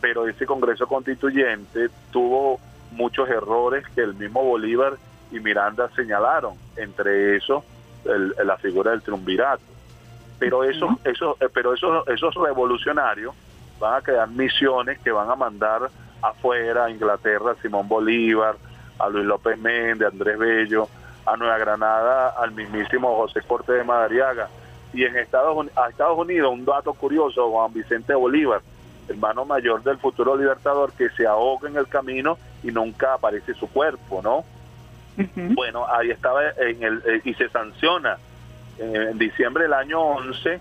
pero 0.00 0.28
ese 0.28 0.46
Congreso 0.46 0.86
constituyente 0.86 1.88
tuvo 2.12 2.60
muchos 2.92 3.28
errores 3.28 3.84
que 3.94 4.02
el 4.02 4.14
mismo 4.14 4.42
Bolívar 4.42 4.94
y 5.32 5.40
Miranda 5.40 5.90
señalaron, 5.96 6.54
entre 6.76 7.36
esos 7.36 7.64
la 8.04 8.56
figura 8.56 8.92
del 8.92 9.02
triunvirato. 9.02 9.62
Pero 10.38 10.64
esos, 10.64 10.90
esos, 11.04 11.40
eh, 11.40 11.48
pero 11.52 11.74
esos, 11.74 12.06
esos 12.08 12.34
revolucionarios 12.34 13.34
van 13.78 13.94
a 13.94 14.00
crear 14.00 14.28
misiones 14.28 14.98
que 15.00 15.10
van 15.10 15.30
a 15.30 15.36
mandar 15.36 15.90
afuera, 16.22 16.86
a 16.86 16.90
Inglaterra, 16.90 17.52
a 17.52 17.62
Simón 17.62 17.88
Bolívar, 17.88 18.56
a 18.98 19.08
Luis 19.08 19.24
López 19.24 19.58
Méndez, 19.58 20.06
a 20.06 20.10
Andrés 20.10 20.38
Bello, 20.38 20.88
a 21.26 21.36
Nueva 21.36 21.58
Granada, 21.58 22.30
al 22.30 22.52
mismísimo 22.52 23.16
José 23.16 23.42
Cortés 23.46 23.76
de 23.76 23.84
Madariaga. 23.84 24.48
Y 24.92 25.04
en 25.04 25.16
Estados, 25.16 25.66
a 25.76 25.88
Estados 25.88 26.18
Unidos, 26.18 26.52
un 26.52 26.64
dato 26.64 26.92
curioso, 26.94 27.50
Juan 27.50 27.72
Vicente 27.72 28.14
Bolívar, 28.14 28.62
hermano 29.08 29.44
mayor 29.44 29.82
del 29.82 29.98
futuro 29.98 30.36
libertador, 30.36 30.92
que 30.92 31.10
se 31.10 31.26
ahoga 31.26 31.68
en 31.68 31.76
el 31.76 31.86
camino 31.88 32.38
y 32.62 32.68
nunca 32.68 33.14
aparece 33.14 33.54
su 33.54 33.68
cuerpo, 33.68 34.20
¿no? 34.22 34.44
Bueno, 35.34 35.84
ahí 35.88 36.10
estaba 36.10 36.48
en 36.50 36.80
el, 36.80 37.02
eh, 37.04 37.20
y 37.24 37.34
se 37.34 37.48
sanciona 37.48 38.18
en 38.78 39.18
diciembre 39.18 39.64
del 39.64 39.72
año 39.72 40.00
11 40.00 40.60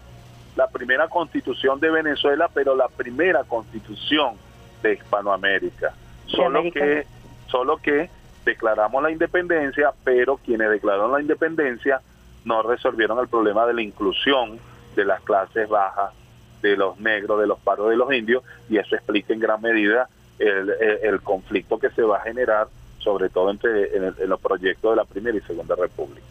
la 0.56 0.68
primera 0.68 1.08
constitución 1.08 1.80
de 1.80 1.92
Venezuela, 1.92 2.50
pero 2.52 2.76
la 2.76 2.88
primera 2.88 3.44
constitución 3.44 4.36
de 4.82 4.94
Hispanoamérica. 4.94 5.94
Solo 6.26 6.64
que, 6.72 7.06
solo 7.46 7.78
que 7.78 8.10
declaramos 8.44 9.04
la 9.04 9.12
independencia, 9.12 9.92
pero 10.04 10.38
quienes 10.38 10.72
declararon 10.72 11.12
la 11.12 11.22
independencia 11.22 12.02
no 12.44 12.64
resolvieron 12.64 13.20
el 13.20 13.28
problema 13.28 13.68
de 13.68 13.76
la 13.76 13.82
inclusión 13.84 14.60
de 14.96 15.06
las 15.06 15.22
clases 15.22 15.70
bajas, 15.70 16.14
de 16.62 16.76
los 16.76 17.00
negros, 17.00 17.40
de 17.40 17.46
los 17.46 17.60
paros 17.60 17.90
de 17.90 17.96
los 17.96 18.12
indios, 18.12 18.44
y 18.68 18.78
eso 18.78 18.96
explica 18.96 19.34
en 19.34 19.40
gran 19.40 19.62
medida 19.62 20.10
el 20.40 21.22
conflicto 21.22 21.80
que 21.80 21.90
se 21.92 22.02
va 22.02 22.18
a 22.18 22.22
generar 22.22 22.68
sobre 23.08 23.30
todo 23.30 23.52
entre, 23.52 23.96
en, 23.96 24.30
los 24.30 24.40
proyectos 24.42 24.92
de 24.92 24.98
la 24.98 25.06
Primera 25.06 25.38
y 25.38 25.42
Segunda 25.42 25.76
República. 25.76 26.26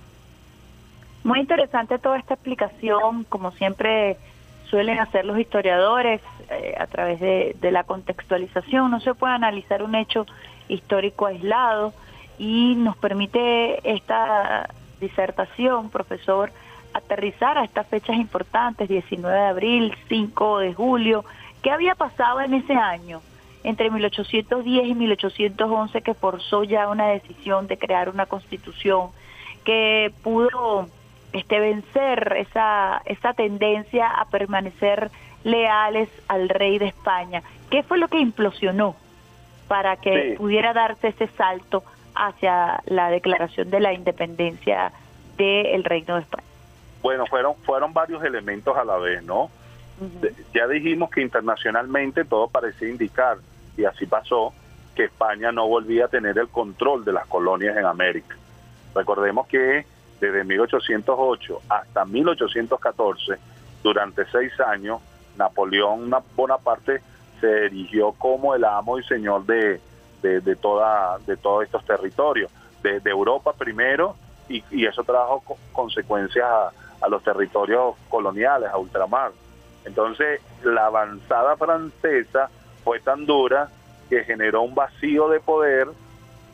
Muy 1.27 1.41
interesante 1.41 1.99
toda 1.99 2.19
esta 2.19 2.35
explicación, 2.35 3.25
como 3.25 3.51
siempre 3.51 4.17
suelen 4.71 5.01
hacer 5.01 5.25
los 5.25 5.37
historiadores 5.37 6.21
eh, 6.51 6.75
a 6.79 6.87
través 6.87 7.19
de, 7.19 7.57
de, 7.61 7.73
la 7.73 7.83
contextualización. 7.83 8.93
No 8.93 9.01
se 9.01 9.13
puede 9.13 9.35
analizar 9.35 9.83
un 9.83 9.97
hecho 9.97 10.25
histórico 10.69 11.27
aislado 11.27 11.93
y 12.39 12.77
nos 12.77 12.97
permite 12.97 13.81
esta 13.93 14.71
disertación, 15.01 15.91
profesor, 15.91 16.53
aterrizar 16.95 17.59
a 17.59 17.65
estas 17.65 17.89
fechas 17.89 18.15
importantes, 18.15 18.89
19 18.89 19.37
de 19.37 19.47
abril, 19.47 19.95
5 20.09 20.59
de 20.61 20.75
julio. 20.75 21.25
¿Qué 21.61 21.73
había 21.73 21.97
pasado 21.97 22.41
en 22.41 22.55
ese 22.55 22.75
año? 22.75 23.21
entre 23.65 23.91
1810 23.91 24.87
y 24.87 24.95
1811 24.95 26.01
que 26.03 26.15
forzó 26.15 26.63
ya 26.63 26.89
una 26.89 27.09
decisión 27.09 27.67
de 27.67 27.77
crear 27.77 28.09
una 28.09 28.27
constitución 28.27 29.09
que 29.65 30.13
pudo 30.23 30.87
este 31.37 31.61
vencer 31.61 32.35
esa 32.39 33.03
esa 33.05 33.35
tendencia 33.35 34.09
a 34.09 34.25
permanecer 34.27 35.11
leales 35.45 36.09
al 36.29 36.49
rey 36.49 36.79
de 36.79 36.87
España. 36.87 37.43
¿Qué 37.71 37.83
fue 37.83 37.99
lo 37.99 38.09
que 38.09 38.19
implosionó 38.19 38.97
para 39.69 39.97
que 39.97 40.35
pudiera 40.37 40.73
darse 40.73 41.09
ese 41.09 41.29
salto 41.29 41.85
hacia 42.15 42.83
la 42.87 43.11
declaración 43.11 43.71
de 43.71 43.81
la 43.81 43.93
independencia 43.93 44.93
del 45.37 45.85
Reino 45.85 46.17
de 46.17 46.23
España? 46.23 46.47
Bueno, 47.03 47.27
fueron 47.27 47.55
fueron 47.57 47.93
varios 47.93 48.25
elementos 48.25 48.77
a 48.77 48.85
la 48.85 48.97
vez, 48.97 49.23
¿no? 49.23 49.51
Ya 50.53 50.67
dijimos 50.67 51.11
que 51.11 51.23
internacionalmente 51.23 52.25
todo 52.25 52.49
parecía 52.49 52.89
indicar 52.89 53.39
y 53.77 53.85
así 53.85 54.07
pasó, 54.07 54.53
que 54.95 55.05
España 55.05 55.53
no 55.53 55.69
volvía 55.69 56.07
a 56.07 56.09
tener 56.09 56.37
el 56.39 56.49
control 56.49 57.05
de 57.05 57.13
las 57.13 57.27
colonias 57.27 57.77
en 57.77 57.85
América. 57.85 58.37
Recordemos 58.95 59.47
que 59.47 59.85
desde 60.21 60.45
1808 60.45 61.61
hasta 61.69 62.05
1814, 62.05 63.35
durante 63.83 64.27
seis 64.27 64.53
años, 64.61 65.01
Napoleón 65.37 66.11
Bonaparte 66.35 67.03
se 67.41 67.67
erigió 67.67 68.13
como 68.13 68.55
el 68.55 68.65
amo 68.65 68.99
y 68.99 69.05
señor 69.05 69.45
de, 69.45 69.81
de, 70.23 70.57
toda, 70.57 71.19
de 71.27 71.37
todos 71.37 71.65
estos 71.65 71.85
territorios, 71.85 72.51
de, 72.83 73.01
Europa 73.05 73.53
primero, 73.53 74.17
y, 74.49 74.63
y, 74.71 74.87
eso 74.87 75.03
trajo 75.03 75.43
consecuencias 75.73 76.45
a, 76.45 76.73
a 77.01 77.09
los 77.09 77.23
territorios 77.23 77.97
coloniales, 78.09 78.71
a 78.71 78.79
ultramar. 78.79 79.33
Entonces, 79.85 80.41
la 80.63 80.87
avanzada 80.87 81.57
francesa 81.57 82.49
fue 82.85 83.01
tan 83.01 83.27
dura 83.27 83.69
que 84.09 84.25
generó 84.25 84.63
un 84.63 84.75
vacío 84.75 85.29
de 85.29 85.41
poder, 85.41 85.89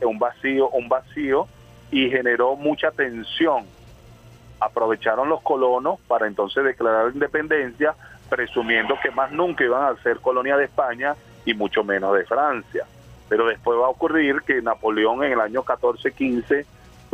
un 0.01 0.19
vacío, 0.19 0.69
un 0.71 0.89
vacío 0.89 1.47
y 1.93 2.11
generó 2.11 2.57
mucha 2.57 2.91
tensión. 2.91 3.67
Aprovecharon 4.59 5.29
los 5.29 5.43
colonos 5.43 6.01
para 6.09 6.27
entonces 6.27 6.65
declarar 6.65 7.13
independencia, 7.13 7.95
presumiendo 8.29 8.99
que 9.01 9.11
más 9.11 9.31
nunca 9.31 9.63
iban 9.63 9.85
a 9.85 10.03
ser 10.03 10.19
colonia 10.19 10.57
de 10.57 10.65
España 10.65 11.15
y 11.45 11.53
mucho 11.55 11.85
menos 11.85 12.17
de 12.17 12.25
Francia. 12.25 12.87
Pero 13.29 13.47
después 13.47 13.79
va 13.79 13.87
a 13.87 13.91
ocurrir 13.91 14.41
que 14.47 14.63
Napoleón 14.63 15.23
en 15.23 15.33
el 15.33 15.41
año 15.41 15.63
14-15 15.63 16.65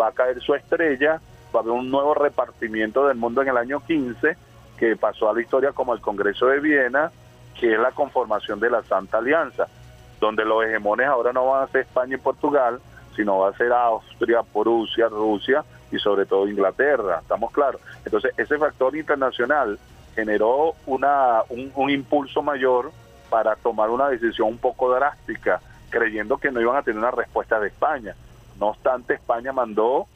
va 0.01 0.09
a 0.09 0.12
caer 0.12 0.41
su 0.41 0.55
estrella, 0.55 1.21
va 1.55 1.61
a 1.61 1.62
haber 1.62 1.73
un 1.73 1.91
nuevo 1.91 2.14
repartimiento 2.14 3.09
del 3.09 3.17
mundo 3.17 3.43
en 3.43 3.49
el 3.49 3.57
año 3.57 3.81
15, 3.81 4.37
que 4.79 4.97
pasó 4.97 5.29
a 5.29 5.35
la 5.35 5.41
historia 5.41 5.73
como 5.73 5.93
el 5.93 6.01
Congreso 6.01 6.47
de 6.47 6.61
Viena, 6.61 7.11
que 7.59 7.73
es 7.73 7.81
la 7.81 7.91
conformación 7.91 8.61
de 8.61 8.71
la 8.71 8.85
Santa 8.85 9.19
Alianza, 9.19 9.67
donde 10.21 10.45
los 10.45 10.64
hegemones 10.64 11.09
ahora 11.09 11.33
no 11.33 11.47
van 11.47 11.64
a 11.64 11.67
ser 11.67 11.81
España 11.81 12.14
y 12.14 12.21
Portugal, 12.21 12.81
sino 13.18 13.40
va 13.40 13.48
a 13.48 13.57
ser 13.57 13.72
Austria, 13.72 14.42
Prusia, 14.44 15.09
Rusia 15.09 15.64
y 15.90 15.98
sobre 15.98 16.24
todo 16.24 16.46
Inglaterra, 16.46 17.18
estamos 17.20 17.50
claros. 17.50 17.81
Entonces, 18.04 18.33
ese 18.37 18.57
factor 18.59 18.94
internacional 18.94 19.76
generó 20.14 20.74
una, 20.87 21.42
un, 21.48 21.90
impulso 21.90 22.42
mayor 22.42 22.92
para 23.28 23.57
tomar 23.57 23.90
una 23.90 24.09
decisión 24.09 24.48
un 24.48 24.59
poco 24.59 24.94
drástica, 24.94 25.61
creyendo 25.90 26.38
que 26.38 26.52
no 26.52 26.61
iban 26.61 26.76
a 26.76 26.83
tener 26.83 27.00
una 27.00 27.11
respuesta 27.11 27.59
de 27.59 27.68
España. 27.68 28.14
No 28.61 28.68
obstante, 28.68 29.14
España 29.14 29.52
mandó 29.52 30.07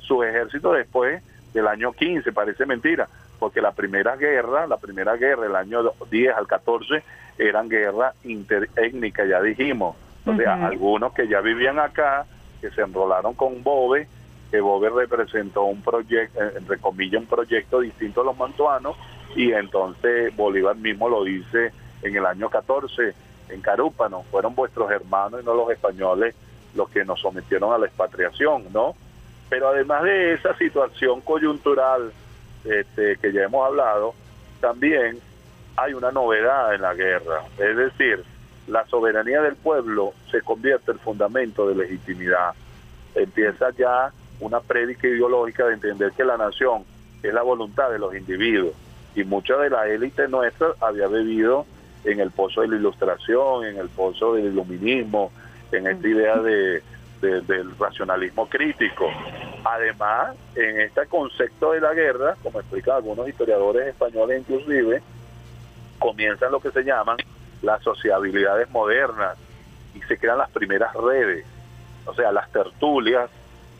su 0.00 0.22
ejército 0.22 0.72
después 0.72 1.22
del 1.52 1.68
año 1.68 1.92
15, 1.92 2.32
parece 2.32 2.64
mentira, 2.64 3.06
porque 3.38 3.60
la 3.60 3.72
primera 3.72 4.16
guerra, 4.16 4.66
la 4.66 4.78
primera 4.78 5.16
guerra, 5.16 5.44
el 5.44 5.56
año 5.56 5.82
10 6.10 6.34
al 6.34 6.46
14, 6.46 7.02
eran 7.36 7.68
guerras 7.68 8.14
interétnicas, 8.24 9.28
ya 9.28 9.42
dijimos. 9.42 9.94
O 10.24 10.34
sea, 10.34 10.66
algunos 10.66 11.12
que 11.12 11.28
ya 11.28 11.40
vivían 11.40 11.78
acá, 11.78 12.26
que 12.60 12.70
se 12.70 12.82
enrolaron 12.82 13.34
con 13.34 13.62
Bobe, 13.62 14.08
que 14.50 14.60
Bobe 14.60 14.90
representó 14.90 15.64
un 15.64 15.82
proyecto, 15.82 16.42
eh, 16.42 16.52
entre 16.56 16.78
comillas, 16.78 17.20
un 17.20 17.26
proyecto 17.28 17.80
distinto 17.80 18.22
a 18.22 18.24
los 18.24 18.36
mantuanos, 18.36 18.96
y 19.34 19.52
entonces 19.52 20.34
Bolívar 20.36 20.76
mismo 20.76 21.08
lo 21.08 21.24
dice 21.24 21.72
en 22.02 22.16
el 22.16 22.26
año 22.26 22.48
14, 22.48 23.14
en 23.48 23.60
Carúpano, 23.60 24.24
fueron 24.30 24.54
vuestros 24.54 24.90
hermanos 24.90 25.40
y 25.42 25.44
no 25.44 25.54
los 25.54 25.70
españoles 25.70 26.34
los 26.74 26.88
que 26.90 27.04
nos 27.04 27.20
sometieron 27.20 27.72
a 27.72 27.78
la 27.78 27.86
expatriación, 27.86 28.64
¿no? 28.72 28.94
Pero 29.48 29.68
además 29.68 30.02
de 30.02 30.34
esa 30.34 30.56
situación 30.56 31.20
coyuntural 31.20 32.12
este, 32.64 33.16
que 33.16 33.32
ya 33.32 33.44
hemos 33.44 33.66
hablado, 33.66 34.14
también 34.60 35.18
hay 35.76 35.94
una 35.94 36.10
novedad 36.10 36.74
en 36.74 36.82
la 36.82 36.94
guerra, 36.94 37.44
es 37.58 37.76
decir, 37.76 38.24
la 38.66 38.86
soberanía 38.86 39.42
del 39.42 39.56
pueblo 39.56 40.12
se 40.30 40.42
convierte 40.42 40.92
en 40.92 40.98
fundamento 40.98 41.68
de 41.68 41.74
legitimidad. 41.74 42.54
Empieza 43.14 43.70
ya 43.70 44.12
una 44.40 44.60
prédica 44.60 45.06
ideológica 45.06 45.66
de 45.66 45.74
entender 45.74 46.12
que 46.12 46.24
la 46.24 46.36
nación 46.36 46.84
es 47.22 47.32
la 47.32 47.42
voluntad 47.42 47.90
de 47.90 47.98
los 47.98 48.14
individuos 48.14 48.74
y 49.14 49.24
mucha 49.24 49.56
de 49.56 49.70
la 49.70 49.88
élite 49.88 50.28
nuestra 50.28 50.68
había 50.80 51.08
bebido 51.08 51.64
en 52.04 52.20
el 52.20 52.30
pozo 52.30 52.60
de 52.60 52.68
la 52.68 52.76
ilustración, 52.76 53.64
en 53.64 53.78
el 53.78 53.88
pozo 53.88 54.34
del 54.34 54.46
iluminismo, 54.46 55.32
en 55.72 55.86
esta 55.86 56.06
idea 56.06 56.36
de, 56.36 56.82
del 57.20 57.76
racionalismo 57.78 58.46
crítico. 58.48 59.06
Además, 59.64 60.36
en 60.54 60.80
este 60.80 61.06
concepto 61.06 61.72
de 61.72 61.80
la 61.80 61.94
guerra, 61.94 62.36
como 62.42 62.60
explican 62.60 62.96
algunos 62.96 63.28
historiadores 63.28 63.88
españoles 63.88 64.40
inclusive, 64.40 65.02
comienzan 65.98 66.52
lo 66.52 66.60
que 66.60 66.70
se 66.70 66.84
llaman 66.84 67.16
las 67.66 67.82
sociabilidades 67.82 68.70
modernas 68.70 69.36
y 69.94 70.00
se 70.02 70.16
crean 70.16 70.38
las 70.38 70.50
primeras 70.50 70.94
redes, 70.94 71.44
o 72.06 72.14
sea, 72.14 72.30
las 72.30 72.50
tertulias, 72.52 73.28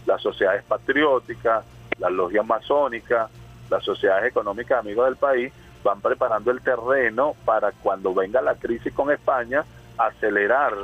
las 0.06 0.20
sociedades 0.20 0.64
patrióticas, 0.64 1.64
las 1.98 2.10
logias 2.10 2.44
masónicas, 2.44 3.30
las 3.70 3.84
sociedades 3.84 4.26
económicas 4.26 4.80
amigos 4.80 5.06
del 5.06 5.16
país, 5.16 5.52
van 5.84 6.00
preparando 6.00 6.50
el 6.50 6.60
terreno 6.60 7.34
para 7.44 7.70
cuando 7.70 8.12
venga 8.12 8.42
la 8.42 8.56
crisis 8.56 8.92
con 8.92 9.12
España, 9.12 9.64
acelerar 9.96 10.74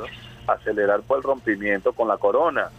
acelerar 0.47 1.01
por 1.01 1.17
el 1.17 1.23
rompimiento 1.23 1.93
con 1.93 2.07
la 2.07 2.17
corona. 2.17 2.69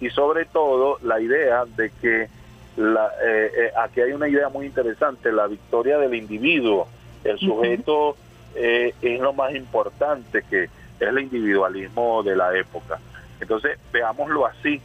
Y 0.00 0.10
sobre 0.10 0.44
todo 0.44 0.98
la 1.02 1.20
idea 1.20 1.64
de 1.64 1.90
que 1.90 2.28
la, 2.76 3.08
eh, 3.24 3.50
eh, 3.56 3.72
aquí 3.78 4.00
hay 4.00 4.12
una 4.12 4.28
idea 4.28 4.48
muy 4.48 4.66
interesante, 4.66 5.30
la 5.30 5.46
victoria 5.46 5.98
del 5.98 6.14
individuo. 6.14 6.88
El 7.24 7.38
sujeto 7.38 8.16
eh, 8.54 8.94
es 9.00 9.20
lo 9.20 9.32
más 9.32 9.54
importante 9.54 10.42
que 10.48 10.64
es 10.64 10.70
el 11.00 11.18
individualismo 11.18 12.22
de 12.22 12.36
la 12.36 12.56
época. 12.56 12.98
Entonces, 13.40 13.78
veámoslo 13.92 14.46
así, 14.46 14.80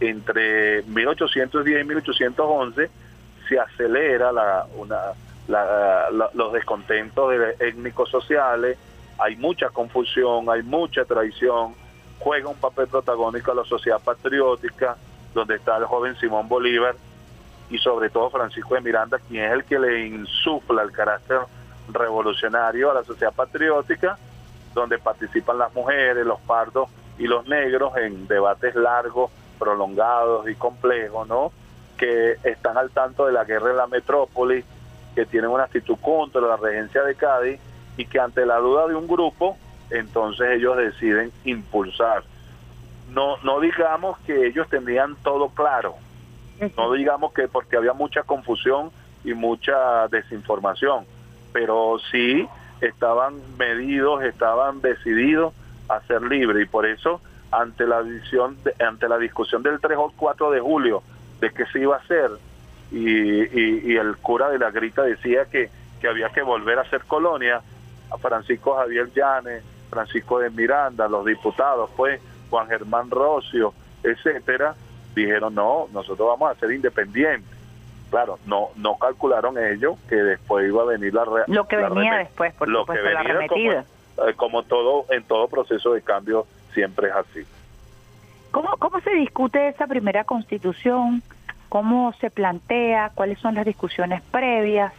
entre 0.00 0.82
1810 0.82 1.80
y 1.80 1.84
1811 1.84 2.90
se 3.48 3.58
acelera 3.58 4.32
la, 4.32 4.66
una, 4.76 4.98
los 6.34 6.52
descontentos 6.52 7.32
étnicos 7.58 8.10
sociales, 8.10 8.78
hay 9.18 9.36
mucha 9.36 9.70
confusión, 9.70 10.48
hay 10.48 10.62
mucha 10.62 11.04
traición, 11.04 11.74
juega 12.18 12.48
un 12.48 12.56
papel 12.56 12.86
protagónico 12.86 13.52
a 13.52 13.56
la 13.56 13.64
sociedad 13.64 14.00
patriótica, 14.00 14.96
donde 15.34 15.56
está 15.56 15.76
el 15.76 15.84
joven 15.84 16.16
Simón 16.16 16.48
Bolívar 16.48 16.94
y 17.70 17.78
sobre 17.78 18.10
todo 18.10 18.30
Francisco 18.30 18.74
de 18.74 18.80
Miranda, 18.80 19.18
quien 19.18 19.44
es 19.44 19.52
el 19.52 19.64
que 19.64 19.78
le 19.78 20.06
insufla 20.06 20.82
el 20.82 20.92
carácter 20.92 21.40
revolucionario 21.92 22.90
a 22.90 22.94
la 22.94 23.04
sociedad 23.04 23.32
patriótica, 23.32 24.18
donde 24.74 24.98
participan 24.98 25.58
las 25.58 25.74
mujeres, 25.74 26.24
los 26.26 26.40
pardos 26.40 26.88
y 27.18 27.26
los 27.26 27.46
negros 27.46 27.96
en 27.96 28.26
debates 28.26 28.74
largos, 28.74 29.30
prolongados 29.58 30.48
y 30.48 30.54
complejos, 30.54 31.26
¿no? 31.26 31.52
Que 31.96 32.36
están 32.44 32.78
al 32.78 32.90
tanto 32.90 33.26
de 33.26 33.32
la 33.32 33.44
guerra 33.44 33.70
en 33.70 33.76
la 33.76 33.86
metrópoli, 33.86 34.64
que 35.14 35.26
tienen 35.26 35.50
una 35.50 35.64
actitud 35.64 35.96
contra 36.00 36.40
la 36.40 36.56
regencia 36.56 37.02
de 37.02 37.14
Cádiz 37.16 37.58
y 37.96 38.06
que 38.06 38.20
ante 38.20 38.46
la 38.46 38.58
duda 38.58 38.86
de 38.86 38.94
un 38.94 39.08
grupo, 39.08 39.56
entonces 39.90 40.48
ellos 40.52 40.76
deciden 40.76 41.32
impulsar. 41.44 42.22
No, 43.10 43.36
no 43.38 43.58
digamos 43.58 44.18
que 44.20 44.46
ellos 44.46 44.68
tendrían 44.68 45.16
todo 45.24 45.48
claro, 45.48 45.96
no 46.76 46.92
digamos 46.92 47.32
que 47.32 47.48
porque 47.48 47.76
había 47.76 47.94
mucha 47.94 48.22
confusión 48.22 48.90
y 49.24 49.34
mucha 49.34 50.06
desinformación, 50.08 51.04
pero 51.52 51.96
sí 52.10 52.48
estaban 52.80 53.34
medidos, 53.58 54.22
estaban 54.22 54.80
decididos 54.80 55.54
a 55.88 56.00
ser 56.02 56.22
libres 56.22 56.64
y 56.64 56.68
por 56.68 56.86
eso 56.86 57.20
ante 57.50 57.86
la 57.86 58.02
visión 58.02 58.56
ante 58.86 59.08
la 59.08 59.18
discusión 59.18 59.62
del 59.62 59.80
3 59.80 59.96
o 59.98 60.12
4 60.16 60.50
de 60.50 60.60
julio 60.60 61.02
de 61.40 61.50
qué 61.50 61.64
se 61.66 61.80
iba 61.80 61.96
a 61.96 62.00
hacer 62.00 62.30
y, 62.90 63.90
y, 63.90 63.96
el 63.96 64.16
cura 64.16 64.48
de 64.48 64.58
la 64.58 64.70
grita 64.70 65.02
decía 65.02 65.44
que, 65.44 65.70
que 66.00 66.08
había 66.08 66.30
que 66.30 66.40
volver 66.40 66.78
a 66.78 66.88
ser 66.88 67.02
colonia, 67.04 67.60
a 68.10 68.16
Francisco 68.16 68.76
Javier 68.76 69.12
Llanes, 69.12 69.62
Francisco 69.90 70.38
de 70.38 70.48
Miranda, 70.50 71.06
los 71.06 71.26
diputados, 71.26 71.90
pues 71.96 72.20
Juan 72.48 72.66
Germán 72.68 73.10
Rocio, 73.10 73.74
etcétera, 74.02 74.74
dijeron 75.14 75.54
no, 75.54 75.88
nosotros 75.92 76.28
vamos 76.28 76.50
a 76.50 76.58
ser 76.58 76.72
independientes. 76.72 77.57
Claro, 78.10 78.38
no 78.46 78.70
no 78.76 78.96
calcularon 78.96 79.58
ellos 79.58 79.98
que 80.08 80.16
después 80.16 80.66
iba 80.66 80.82
a 80.82 80.86
venir 80.86 81.12
la 81.12 81.24
lo 81.46 81.68
que 81.68 81.76
venía 81.76 82.16
después, 82.16 82.54
por 82.54 82.68
lo 82.68 82.80
supuesto, 82.80 83.04
que 83.04 83.12
la 83.12 83.22
remetida. 83.22 83.84
Como, 84.14 84.28
eh, 84.28 84.34
como, 84.34 84.62
todo 84.62 85.04
en 85.10 85.24
todo 85.24 85.48
proceso 85.48 85.92
de 85.92 86.02
cambio 86.02 86.46
siempre 86.72 87.08
es 87.08 87.14
así. 87.14 87.44
¿Cómo 88.50 88.70
cómo 88.78 89.00
se 89.00 89.10
discute 89.10 89.68
esa 89.68 89.86
primera 89.86 90.24
constitución? 90.24 91.22
¿Cómo 91.68 92.14
se 92.14 92.30
plantea? 92.30 93.10
¿Cuáles 93.14 93.38
son 93.40 93.54
las 93.54 93.66
discusiones 93.66 94.22
previas? 94.22 94.92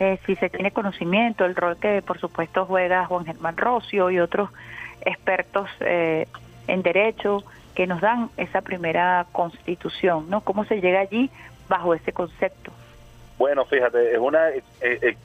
Eh, 0.00 0.18
si 0.24 0.34
se 0.36 0.48
tiene 0.48 0.70
conocimiento, 0.70 1.44
el 1.44 1.54
rol 1.54 1.76
que 1.76 2.00
por 2.00 2.18
supuesto 2.18 2.64
juega 2.64 3.06
Juan 3.06 3.26
Germán 3.26 3.56
Rocio 3.56 4.10
y 4.10 4.18
otros 4.18 4.50
expertos 5.02 5.68
eh, 5.80 6.26
en 6.66 6.82
derecho 6.82 7.44
que 7.74 7.86
nos 7.86 8.00
dan 8.00 8.30
esa 8.38 8.62
primera 8.62 9.26
constitución, 9.32 10.28
¿no? 10.30 10.40
¿Cómo 10.40 10.64
se 10.64 10.80
llega 10.80 11.00
allí 11.00 11.30
bajo 11.68 11.94
ese 11.94 12.12
concepto? 12.12 12.72
Bueno, 13.38 13.64
fíjate, 13.64 14.12
es 14.12 14.18
una 14.18 14.48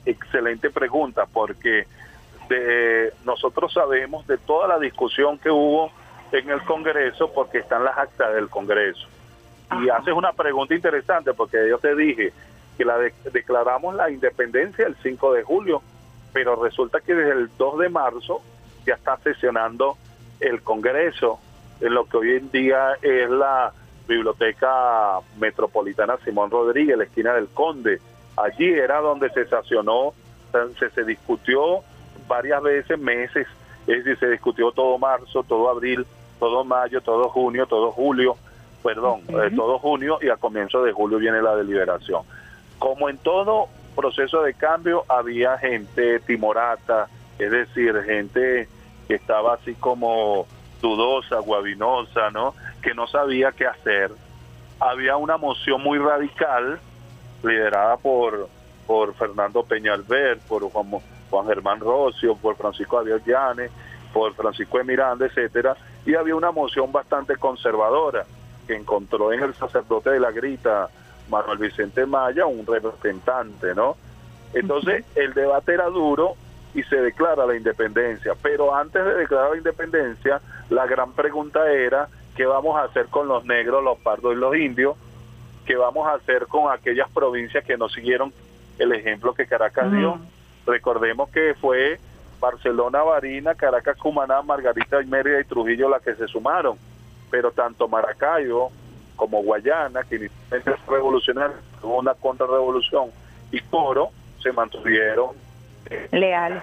excelente 0.04 0.70
pregunta 0.70 1.26
porque 1.26 1.86
de, 2.48 3.12
nosotros 3.24 3.72
sabemos 3.72 4.26
de 4.26 4.36
toda 4.38 4.68
la 4.68 4.78
discusión 4.78 5.38
que 5.38 5.50
hubo 5.50 5.90
en 6.30 6.50
el 6.50 6.62
Congreso 6.62 7.32
porque 7.32 7.58
están 7.58 7.84
las 7.84 7.96
actas 7.96 8.34
del 8.34 8.48
Congreso. 8.48 9.06
Y 9.80 9.88
haces 9.88 10.12
una 10.12 10.32
pregunta 10.32 10.74
interesante 10.74 11.32
porque 11.32 11.66
yo 11.68 11.78
te 11.78 11.94
dije, 11.94 12.32
que 12.76 12.84
la 12.84 12.98
declaramos 13.32 13.94
la 13.94 14.10
independencia 14.10 14.86
el 14.86 14.96
5 15.02 15.32
de 15.32 15.42
julio, 15.42 15.82
pero 16.32 16.62
resulta 16.62 17.00
que 17.00 17.14
desde 17.14 17.32
el 17.32 17.50
2 17.56 17.78
de 17.78 17.88
marzo 17.88 18.42
ya 18.86 18.94
está 18.94 19.16
sesionando 19.18 19.96
el 20.40 20.62
Congreso 20.62 21.38
en 21.80 21.94
lo 21.94 22.04
que 22.06 22.16
hoy 22.16 22.32
en 22.32 22.50
día 22.50 22.94
es 23.02 23.30
la 23.30 23.72
Biblioteca 24.06 25.18
Metropolitana 25.38 26.16
Simón 26.24 26.50
Rodríguez, 26.50 26.96
la 26.96 27.04
esquina 27.04 27.34
del 27.34 27.48
Conde. 27.48 28.00
Allí 28.36 28.68
era 28.68 29.00
donde 29.00 29.30
se 29.30 29.46
sesionó, 29.46 30.12
se, 30.78 30.90
se 30.90 31.04
discutió 31.04 31.80
varias 32.26 32.62
veces, 32.62 32.98
meses, 32.98 33.46
es 33.86 34.04
decir, 34.04 34.18
se 34.18 34.30
discutió 34.30 34.72
todo 34.72 34.98
marzo, 34.98 35.42
todo 35.42 35.68
abril, 35.68 36.06
todo 36.38 36.64
mayo, 36.64 37.00
todo 37.00 37.28
junio, 37.28 37.66
todo 37.66 37.90
julio, 37.92 38.36
perdón, 38.82 39.22
eh, 39.28 39.50
todo 39.54 39.78
junio 39.78 40.18
y 40.20 40.28
a 40.28 40.36
comienzo 40.36 40.82
de 40.82 40.92
julio 40.92 41.18
viene 41.18 41.42
la 41.42 41.54
deliberación. 41.56 42.22
Como 42.78 43.08
en 43.08 43.18
todo 43.18 43.68
proceso 43.94 44.42
de 44.42 44.54
cambio, 44.54 45.04
había 45.08 45.58
gente 45.58 46.20
timorata, 46.20 47.08
es 47.38 47.50
decir, 47.50 47.94
gente 48.02 48.68
que 49.06 49.14
estaba 49.14 49.54
así 49.54 49.74
como 49.74 50.46
dudosa, 50.80 51.38
guabinosa, 51.38 52.30
¿no? 52.30 52.54
Que 52.82 52.94
no 52.94 53.06
sabía 53.06 53.52
qué 53.52 53.66
hacer. 53.66 54.10
Había 54.80 55.16
una 55.16 55.36
moción 55.36 55.82
muy 55.82 55.98
radical 55.98 56.80
liderada 57.42 57.96
por 57.96 58.48
por 58.86 59.14
Fernando 59.14 59.62
Peñalver, 59.62 60.38
por 60.48 60.62
Juan, 60.70 61.00
Juan 61.30 61.46
Germán 61.46 61.80
Rocio, 61.80 62.36
por 62.36 62.56
Francisco 62.56 62.98
Javier 62.98 63.22
Llanes, 63.24 63.70
por 64.12 64.34
Francisco 64.34 64.78
de 64.78 64.84
Miranda, 64.84 65.26
etcétera, 65.26 65.76
y 66.04 66.14
había 66.14 66.36
una 66.36 66.50
moción 66.50 66.92
bastante 66.92 67.36
conservadora 67.36 68.26
que 68.66 68.76
encontró 68.76 69.32
en 69.32 69.42
el 69.42 69.54
sacerdote 69.54 70.10
de 70.10 70.20
la 70.20 70.30
grita, 70.30 70.88
Manuel 71.30 71.58
Vicente 71.58 72.04
Maya, 72.04 72.46
un 72.46 72.66
representante, 72.66 73.74
¿no? 73.74 73.96
Entonces, 74.52 75.04
el 75.14 75.32
debate 75.32 75.72
era 75.72 75.86
duro 75.86 76.34
y 76.74 76.82
se 76.82 76.96
declara 76.96 77.46
la 77.46 77.56
independencia, 77.56 78.34
pero 78.42 78.74
antes 78.74 79.02
de 79.02 79.14
declarar 79.14 79.52
la 79.52 79.56
independencia, 79.56 80.40
la 80.68 80.86
gran 80.86 81.12
pregunta 81.12 81.70
era, 81.72 82.08
¿qué 82.36 82.46
vamos 82.46 82.76
a 82.76 82.84
hacer 82.84 83.06
con 83.06 83.28
los 83.28 83.44
negros, 83.44 83.82
los 83.82 83.98
pardos 83.98 84.32
y 84.32 84.36
los 84.36 84.56
indios? 84.56 84.96
¿Qué 85.66 85.76
vamos 85.76 86.08
a 86.08 86.14
hacer 86.14 86.46
con 86.46 86.72
aquellas 86.72 87.08
provincias 87.10 87.64
que 87.64 87.76
no 87.76 87.88
siguieron 87.88 88.32
el 88.78 88.92
ejemplo 88.92 89.34
que 89.34 89.46
Caracas 89.46 89.92
dio? 89.92 90.18
Recordemos 90.66 91.30
que 91.30 91.54
fue 91.60 91.98
Barcelona, 92.40 93.02
Barina, 93.02 93.54
Caracas, 93.54 93.96
Cumaná, 93.96 94.42
Margarita, 94.42 95.00
Mérida 95.02 95.40
y 95.40 95.44
Trujillo 95.44 95.88
las 95.88 96.02
que 96.02 96.14
se 96.14 96.26
sumaron, 96.26 96.76
pero 97.30 97.52
tanto 97.52 97.86
Maracayo 97.88 98.68
como 99.16 99.42
Guayana, 99.42 100.02
que 100.02 100.16
inicialmente 100.16 100.72
fue 100.84 100.96
revolucionario, 100.96 101.56
hubo 101.82 101.98
una 101.98 102.14
contrarrevolución, 102.14 103.10
y 103.52 103.60
Coro 103.60 104.10
se 104.42 104.52
mantuvieron 104.52 105.30
leales. 106.10 106.62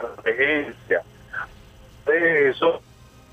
De 2.06 2.50
eso, 2.50 2.82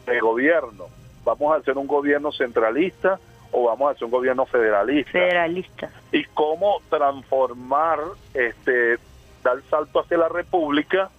de 0.06 0.20
gobierno, 0.20 0.86
¿vamos 1.26 1.52
a 1.52 1.56
hacer 1.56 1.76
un 1.76 1.86
gobierno 1.86 2.32
centralista 2.32 3.20
o 3.52 3.64
vamos 3.64 3.88
a 3.88 3.90
hacer 3.90 4.04
un 4.04 4.12
gobierno 4.12 4.46
federalista? 4.46 5.10
Federalista. 5.10 5.90
Y 6.10 6.24
cómo 6.24 6.80
transformar, 6.88 7.98
este, 8.32 8.98
dar 9.44 9.60
salto 9.68 10.00
hacia 10.00 10.16
la 10.16 10.28
república 10.28 11.10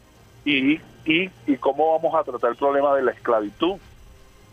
y 0.44 0.80
y, 1.08 1.58
cómo 1.58 1.94
vamos 1.94 2.14
a 2.16 2.24
tratar 2.24 2.52
el 2.52 2.58
problema 2.58 2.96
de 2.96 3.04
la 3.04 3.12
esclavitud. 3.12 3.78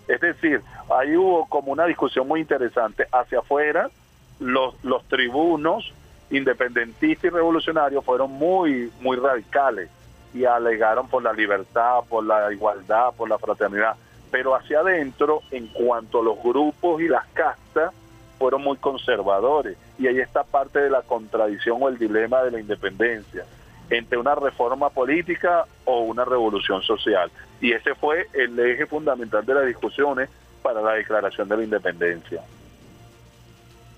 Es 0.07 0.21
decir, 0.21 0.63
ahí 0.97 1.17
hubo 1.17 1.47
como 1.47 1.73
una 1.73 1.87
discusión 1.87 2.29
muy 2.29 2.41
interesante. 2.41 3.07
Hacia 3.11 3.41
afuera, 3.41 3.91
los, 4.39 4.75
los 4.85 5.05
tribunos 5.09 5.93
independentistas 6.31 7.25
y 7.25 7.31
revolucionarios 7.31 8.05
fueron 8.05 8.31
muy, 8.33 8.93
muy 9.01 9.17
radicales 9.17 9.91
y 10.33 10.45
alegaron 10.45 11.09
por 11.09 11.23
la 11.23 11.33
libertad, 11.33 12.01
por 12.09 12.25
la 12.25 12.53
igualdad, 12.53 13.13
por 13.17 13.29
la 13.29 13.39
fraternidad. 13.39 13.97
Pero 14.35 14.57
hacia 14.57 14.81
adentro, 14.81 15.43
en 15.53 15.69
cuanto 15.69 16.19
a 16.19 16.25
los 16.25 16.43
grupos 16.43 17.01
y 17.01 17.07
las 17.07 17.25
castas, 17.35 17.95
fueron 18.37 18.65
muy 18.65 18.77
conservadores. 18.79 19.77
Y 19.97 20.09
ahí 20.09 20.19
está 20.19 20.43
parte 20.43 20.81
de 20.81 20.91
la 20.91 21.03
contradicción 21.03 21.79
o 21.81 21.89
el 21.89 21.99
dilema 21.99 22.43
de 22.43 22.51
la 22.51 22.59
independencia 22.59 23.45
entre 23.91 24.19
una 24.19 24.35
reforma 24.35 24.91
política 24.91 25.67
o 25.85 26.01
una 26.01 26.25
revolución 26.25 26.83
social. 26.83 27.31
Y 27.61 27.75
ese 27.75 27.95
fue 27.95 28.27
el 28.33 28.59
eje 28.59 28.87
fundamental 28.87 29.47
de 29.47 29.55
las 29.55 29.67
discusiones 29.67 30.29
para 30.63 30.83
la 30.83 30.95
declaración 30.95 31.49
de 31.49 31.57
la 31.57 31.63
independencia. 31.63 32.43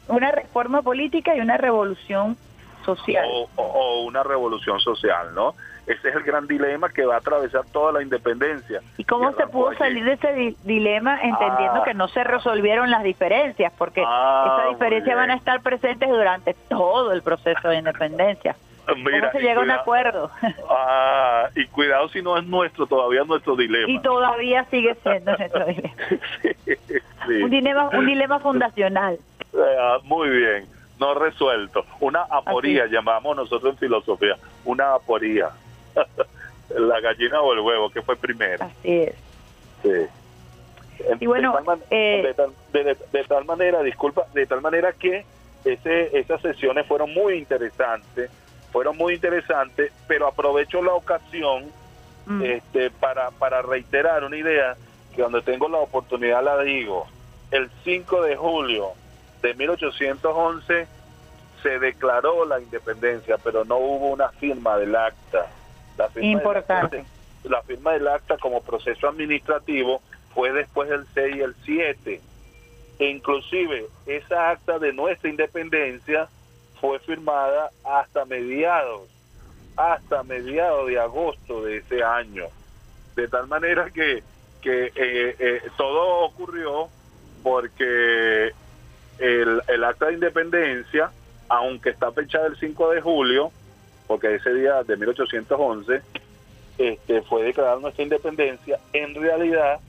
Una 0.06 0.32
reforma 0.32 0.82
política 0.82 1.34
y 1.34 1.40
una 1.40 1.56
revolución 1.56 2.36
social. 2.86 3.26
O, 3.56 4.04
una 4.04 4.22
revolución 4.22 4.80
social, 4.80 5.34
¿no? 5.34 5.54
Ese 5.86 6.08
es 6.08 6.16
el 6.16 6.22
gran 6.22 6.46
dilema 6.46 6.88
que 6.88 7.04
va 7.04 7.16
a 7.16 7.18
atravesar 7.18 7.64
toda 7.72 7.92
la 7.92 8.02
independencia. 8.02 8.80
¿Y 8.96 9.04
cómo 9.04 9.32
se 9.34 9.46
pudo 9.46 9.74
salir 9.74 10.04
de 10.04 10.14
ese 10.14 10.56
dilema 10.64 11.20
entendiendo 11.20 11.80
ah. 11.80 11.84
que 11.84 11.94
no 11.94 12.08
se 12.08 12.24
resolvieron 12.24 12.90
las 12.90 13.02
diferencias? 13.02 13.72
Porque 13.76 14.02
ah, 14.04 14.56
esas 14.58 14.70
diferencias 14.70 15.16
van 15.16 15.30
a 15.30 15.34
estar 15.34 15.60
presentes 15.60 16.08
durante 16.08 16.54
todo 16.68 17.12
el 17.12 17.22
proceso 17.22 17.68
de 17.68 17.76
independencia. 17.76 18.56
Mira, 18.96 19.32
se 19.32 19.40
llega 19.40 19.60
a 19.60 19.64
un 19.64 19.70
acuerdo? 19.70 20.30
Ah, 20.70 21.48
y 21.54 21.66
cuidado 21.66 22.08
si 22.08 22.22
no 22.22 22.36
es 22.36 22.44
nuestro, 22.44 22.86
todavía 22.86 23.24
nuestro 23.24 23.56
dilema. 23.56 23.90
Y 23.90 24.00
todavía 24.00 24.64
sigue 24.70 24.94
siendo 25.02 25.36
nuestro 25.38 25.66
dilema. 25.66 25.94
Un 27.42 27.50
dilema. 27.50 27.88
Un 27.90 28.06
dilema 28.06 28.38
fundacional. 28.38 29.18
Ah, 29.56 29.98
muy 30.04 30.28
bien, 30.28 30.66
no 30.98 31.14
resuelto. 31.14 31.84
Una 32.00 32.22
aporía, 32.22 32.86
llamamos 32.86 33.36
nosotros 33.36 33.74
en 33.74 33.78
filosofía, 33.78 34.36
una 34.64 34.94
aporía. 34.94 35.50
La 36.76 37.00
gallina 37.00 37.40
o 37.40 37.52
el 37.52 37.60
huevo, 37.60 37.90
que 37.90 38.02
fue 38.02 38.16
primero. 38.16 38.64
Así 38.64 39.02
es. 39.02 39.14
Sí. 39.82 41.08
Y 41.20 41.26
bueno, 41.26 41.54
eh, 41.90 42.22
de 42.24 42.34
tal, 42.34 42.52
de 43.12 43.24
tal 43.24 43.44
manera, 43.44 43.82
disculpa, 43.82 44.26
de 44.34 44.46
tal 44.46 44.62
manera 44.62 44.92
que 44.92 45.24
ese, 45.64 46.18
esas 46.18 46.42
sesiones 46.42 46.84
fueron 46.86 47.14
muy 47.14 47.34
interesantes 47.34 48.30
fueron 48.76 48.98
muy 48.98 49.14
interesantes, 49.14 49.90
pero 50.06 50.26
aprovecho 50.26 50.82
la 50.82 50.92
ocasión 50.92 51.64
mm. 52.26 52.42
este, 52.42 52.90
para, 52.90 53.30
para 53.30 53.62
reiterar 53.62 54.22
una 54.22 54.36
idea 54.36 54.76
que 55.14 55.22
cuando 55.22 55.40
tengo 55.40 55.66
la 55.66 55.78
oportunidad 55.78 56.44
la 56.44 56.60
digo. 56.60 57.06
El 57.50 57.70
5 57.84 58.20
de 58.20 58.36
julio 58.36 58.90
de 59.42 59.54
1811 59.54 60.86
se 61.62 61.78
declaró 61.78 62.44
la 62.44 62.60
independencia, 62.60 63.38
pero 63.38 63.64
no 63.64 63.76
hubo 63.76 64.08
una 64.08 64.28
firma 64.30 64.76
del 64.76 64.94
acta. 64.94 65.46
La 65.96 66.08
firma 66.08 66.28
Importante. 66.28 67.04
la 67.44 67.62
firma 67.62 67.92
del 67.92 68.08
acta 68.08 68.36
como 68.38 68.62
proceso 68.62 69.08
administrativo 69.08 70.02
fue 70.34 70.52
después 70.52 70.88
del 70.88 71.06
6 71.14 71.36
y 71.36 71.40
el 71.40 71.54
7. 71.64 72.20
E 72.98 73.10
inclusive 73.10 73.86
esa 74.06 74.50
acta 74.50 74.78
de 74.78 74.92
nuestra 74.92 75.28
independencia 75.28 76.28
fue 76.80 76.98
firmada 77.00 77.70
hasta 77.84 78.24
mediados, 78.24 79.08
hasta 79.76 80.22
mediados 80.22 80.86
de 80.88 80.98
agosto 80.98 81.62
de 81.62 81.78
ese 81.78 82.02
año. 82.02 82.46
De 83.14 83.28
tal 83.28 83.48
manera 83.48 83.90
que, 83.90 84.22
que 84.60 84.86
eh, 84.94 85.36
eh, 85.38 85.62
todo 85.76 86.26
ocurrió 86.26 86.88
porque 87.42 88.52
el, 89.18 89.62
el 89.68 89.84
acta 89.84 90.06
de 90.06 90.14
independencia, 90.14 91.10
aunque 91.48 91.90
está 91.90 92.12
fechada 92.12 92.46
el 92.46 92.56
5 92.56 92.90
de 92.90 93.00
julio, 93.00 93.52
porque 94.06 94.34
ese 94.34 94.52
día 94.54 94.82
de 94.82 94.96
1811 94.96 96.02
este, 96.78 97.22
fue 97.22 97.42
declarada 97.44 97.80
nuestra 97.80 98.04
independencia, 98.04 98.78
en 98.92 99.14
realidad 99.14 99.80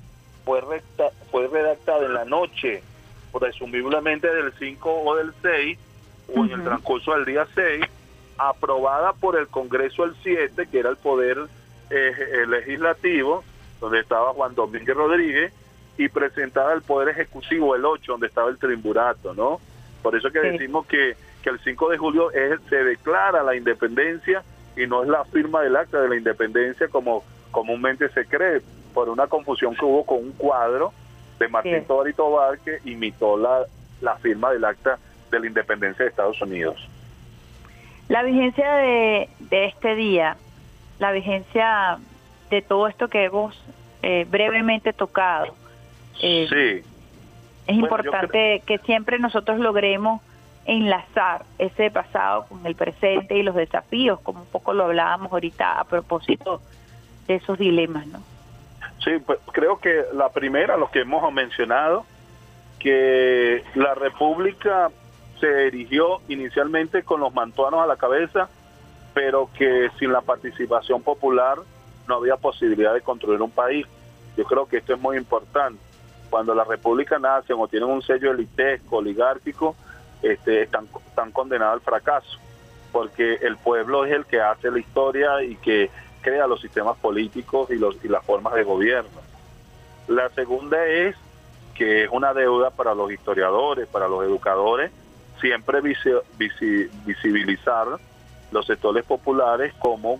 fue, 0.45 0.61
recta, 0.61 1.09
fue 1.31 1.47
redactada 1.47 2.05
en 2.05 2.13
la 2.13 2.25
noche, 2.25 2.81
presumiblemente 3.37 4.33
del 4.33 4.53
5 4.57 5.01
o 5.03 5.15
del 5.15 5.33
6 5.41 5.77
o 6.35 6.45
en 6.45 6.51
el 6.51 6.63
transcurso 6.63 7.13
del 7.13 7.25
día 7.25 7.47
6, 7.53 7.83
aprobada 8.37 9.13
por 9.13 9.37
el 9.37 9.47
Congreso 9.47 10.03
el 10.05 10.15
7, 10.23 10.67
que 10.71 10.79
era 10.79 10.89
el 10.89 10.97
poder 10.97 11.37
eh, 11.89 12.45
legislativo, 12.47 13.43
donde 13.79 13.99
estaba 13.99 14.33
Juan 14.33 14.55
Domínguez 14.55 14.95
Rodríguez, 14.95 15.53
y 15.97 16.09
presentada 16.09 16.73
al 16.73 16.81
Poder 16.81 17.09
Ejecutivo 17.09 17.75
el 17.75 17.85
8, 17.85 18.11
donde 18.13 18.27
estaba 18.27 18.49
el 18.49 18.57
triunvirato, 18.57 19.33
¿no? 19.33 19.59
Por 20.01 20.15
eso 20.15 20.31
que 20.31 20.39
decimos 20.39 20.85
que, 20.85 21.15
que 21.41 21.49
el 21.49 21.59
5 21.59 21.89
de 21.89 21.97
julio 21.97 22.31
es, 22.31 22.59
se 22.69 22.83
declara 22.83 23.43
la 23.43 23.55
independencia 23.55 24.43
y 24.75 24.85
no 24.85 25.03
es 25.03 25.09
la 25.09 25.25
firma 25.25 25.61
del 25.61 25.75
acta 25.75 25.99
de 25.99 26.09
la 26.09 26.15
independencia 26.15 26.87
como 26.87 27.23
comúnmente 27.51 28.09
se 28.09 28.25
cree, 28.25 28.61
por 28.93 29.09
una 29.09 29.27
confusión 29.27 29.75
que 29.75 29.85
hubo 29.85 30.05
con 30.05 30.19
un 30.19 30.31
cuadro 30.33 30.93
de 31.39 31.47
Martín 31.47 31.85
sí. 31.87 32.13
Tobar 32.15 32.59
que 32.59 32.79
imitó 32.85 33.37
la, 33.37 33.65
la 34.01 34.15
firma 34.17 34.51
del 34.51 34.65
acta 34.65 34.97
de 35.31 35.39
la 35.39 35.47
independencia 35.47 36.03
de 36.03 36.09
Estados 36.09 36.41
Unidos. 36.41 36.87
La 38.07 38.23
vigencia 38.23 38.75
de, 38.75 39.29
este 39.51 39.95
día, 39.95 40.37
la 40.99 41.11
vigencia 41.11 41.99
de 42.49 42.61
todo 42.61 42.87
esto 42.87 43.09
que 43.09 43.25
hemos 43.25 43.61
eh, 44.01 44.25
brevemente 44.29 44.93
tocado, 44.93 45.53
eh, 46.21 46.47
sí. 46.49 46.89
es 47.67 47.75
importante 47.75 48.63
que 48.65 48.77
siempre 48.79 49.19
nosotros 49.19 49.59
logremos 49.59 50.21
enlazar 50.65 51.45
ese 51.57 51.89
pasado 51.91 52.45
con 52.47 52.65
el 52.65 52.75
presente 52.75 53.37
y 53.37 53.43
los 53.43 53.55
desafíos, 53.55 54.19
como 54.21 54.41
un 54.41 54.47
poco 54.47 54.73
lo 54.73 54.85
hablábamos 54.85 55.31
ahorita 55.31 55.79
a 55.79 55.83
propósito 55.85 56.61
de 57.25 57.35
esos 57.35 57.57
dilemas, 57.57 58.05
¿no? 58.07 58.21
Sí, 59.03 59.11
pues 59.25 59.39
creo 59.51 59.79
que 59.79 60.03
la 60.13 60.29
primera, 60.29 60.75
lo 60.75 60.91
que 60.91 61.01
hemos 61.01 61.31
mencionado, 61.31 62.05
que 62.79 63.63
la 63.75 63.95
República 63.95 64.89
se 65.39 65.67
erigió 65.67 66.21
inicialmente 66.27 67.03
con 67.03 67.21
los 67.21 67.33
mantuanos 67.33 67.81
a 67.81 67.87
la 67.87 67.95
cabeza, 67.95 68.49
pero 69.13 69.49
que 69.57 69.89
sin 69.99 70.11
la 70.11 70.21
participación 70.21 71.01
popular 71.01 71.59
no 72.07 72.15
había 72.15 72.37
posibilidad 72.37 72.93
de 72.93 73.01
construir 73.01 73.41
un 73.41 73.51
país. 73.51 73.85
Yo 74.35 74.43
creo 74.43 74.67
que 74.67 74.77
esto 74.77 74.93
es 74.93 74.99
muy 74.99 75.17
importante. 75.17 75.79
Cuando 76.29 76.53
la 76.53 76.63
república 76.63 77.19
nace 77.19 77.53
o 77.53 77.67
tienen 77.67 77.89
un 77.89 78.01
sello 78.01 78.31
elitesco, 78.31 78.97
oligárquico, 78.97 79.75
este, 80.21 80.63
están, 80.63 80.87
están 81.07 81.31
condenados 81.31 81.75
al 81.75 81.81
fracaso, 81.81 82.37
porque 82.91 83.35
el 83.41 83.57
pueblo 83.57 84.05
es 84.05 84.11
el 84.13 84.25
que 84.25 84.41
hace 84.41 84.71
la 84.71 84.79
historia 84.79 85.43
y 85.43 85.55
que 85.55 85.89
crea 86.21 86.47
los 86.47 86.61
sistemas 86.61 86.97
políticos 86.97 87.69
y, 87.71 87.75
los, 87.75 88.03
y 88.03 88.07
las 88.07 88.23
formas 88.25 88.53
de 88.53 88.63
gobierno. 88.63 89.21
La 90.07 90.29
segunda 90.29 90.85
es 90.85 91.15
que 91.75 92.05
es 92.05 92.09
una 92.11 92.33
deuda 92.33 92.71
para 92.71 92.95
los 92.95 93.11
historiadores, 93.11 93.87
para 93.87 94.07
los 94.07 94.23
educadores, 94.23 94.91
siempre 95.39 95.81
visibilizar 97.05 97.87
los 98.51 98.65
sectores 98.65 99.05
populares 99.05 99.73
como 99.79 100.19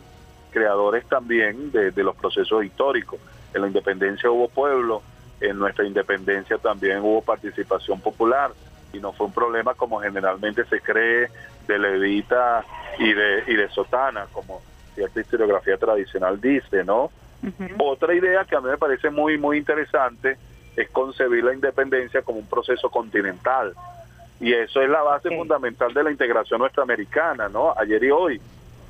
creadores 0.52 1.06
también 1.08 1.72
de, 1.72 1.92
los 2.04 2.16
procesos 2.16 2.64
históricos. 2.64 3.20
En 3.54 3.62
la 3.62 3.68
independencia 3.68 4.30
hubo 4.30 4.50
pueblo, 4.50 5.02
en 5.42 5.60
nuestra 5.60 5.86
independencia 5.86 6.58
también 6.58 7.00
hubo 7.00 7.22
participación 7.22 8.00
popular 8.02 8.52
y 8.94 9.00
no 9.00 9.12
fue 9.14 9.28
un 9.28 9.34
problema 9.34 9.74
como 9.74 10.00
generalmente 10.00 10.66
se 10.66 10.82
cree 10.82 11.30
de 11.68 11.80
levita 11.80 12.66
y 12.98 13.14
de, 13.14 13.44
y 13.48 13.56
de 13.56 13.70
sotana, 13.70 14.28
como 14.32 14.62
cierta 14.96 15.20
historiografía 15.20 15.78
tradicional 15.78 16.42
dice, 16.42 16.84
¿no? 16.84 17.12
Otra 17.78 18.16
idea 18.16 18.44
que 18.46 18.56
a 18.56 18.62
mí 18.62 18.70
me 18.70 18.78
parece 18.78 19.10
muy, 19.10 19.38
muy 19.38 19.58
interesante 19.58 20.38
es 20.76 20.90
concebir 20.90 21.44
la 21.44 21.54
independencia 21.54 22.22
como 22.22 22.40
un 22.40 22.48
proceso 22.48 22.90
continental. 22.90 23.74
Y 24.40 24.54
eso 24.54 24.82
es 24.82 24.90
la 24.90 25.02
base 25.02 25.30
fundamental 25.36 25.94
de 25.94 26.04
la 26.04 26.12
integración 26.12 26.60
nuestra-americana, 26.60 27.48
¿no? 27.50 27.74
Ayer 27.78 28.04
y 28.04 28.12
hoy. 28.12 28.42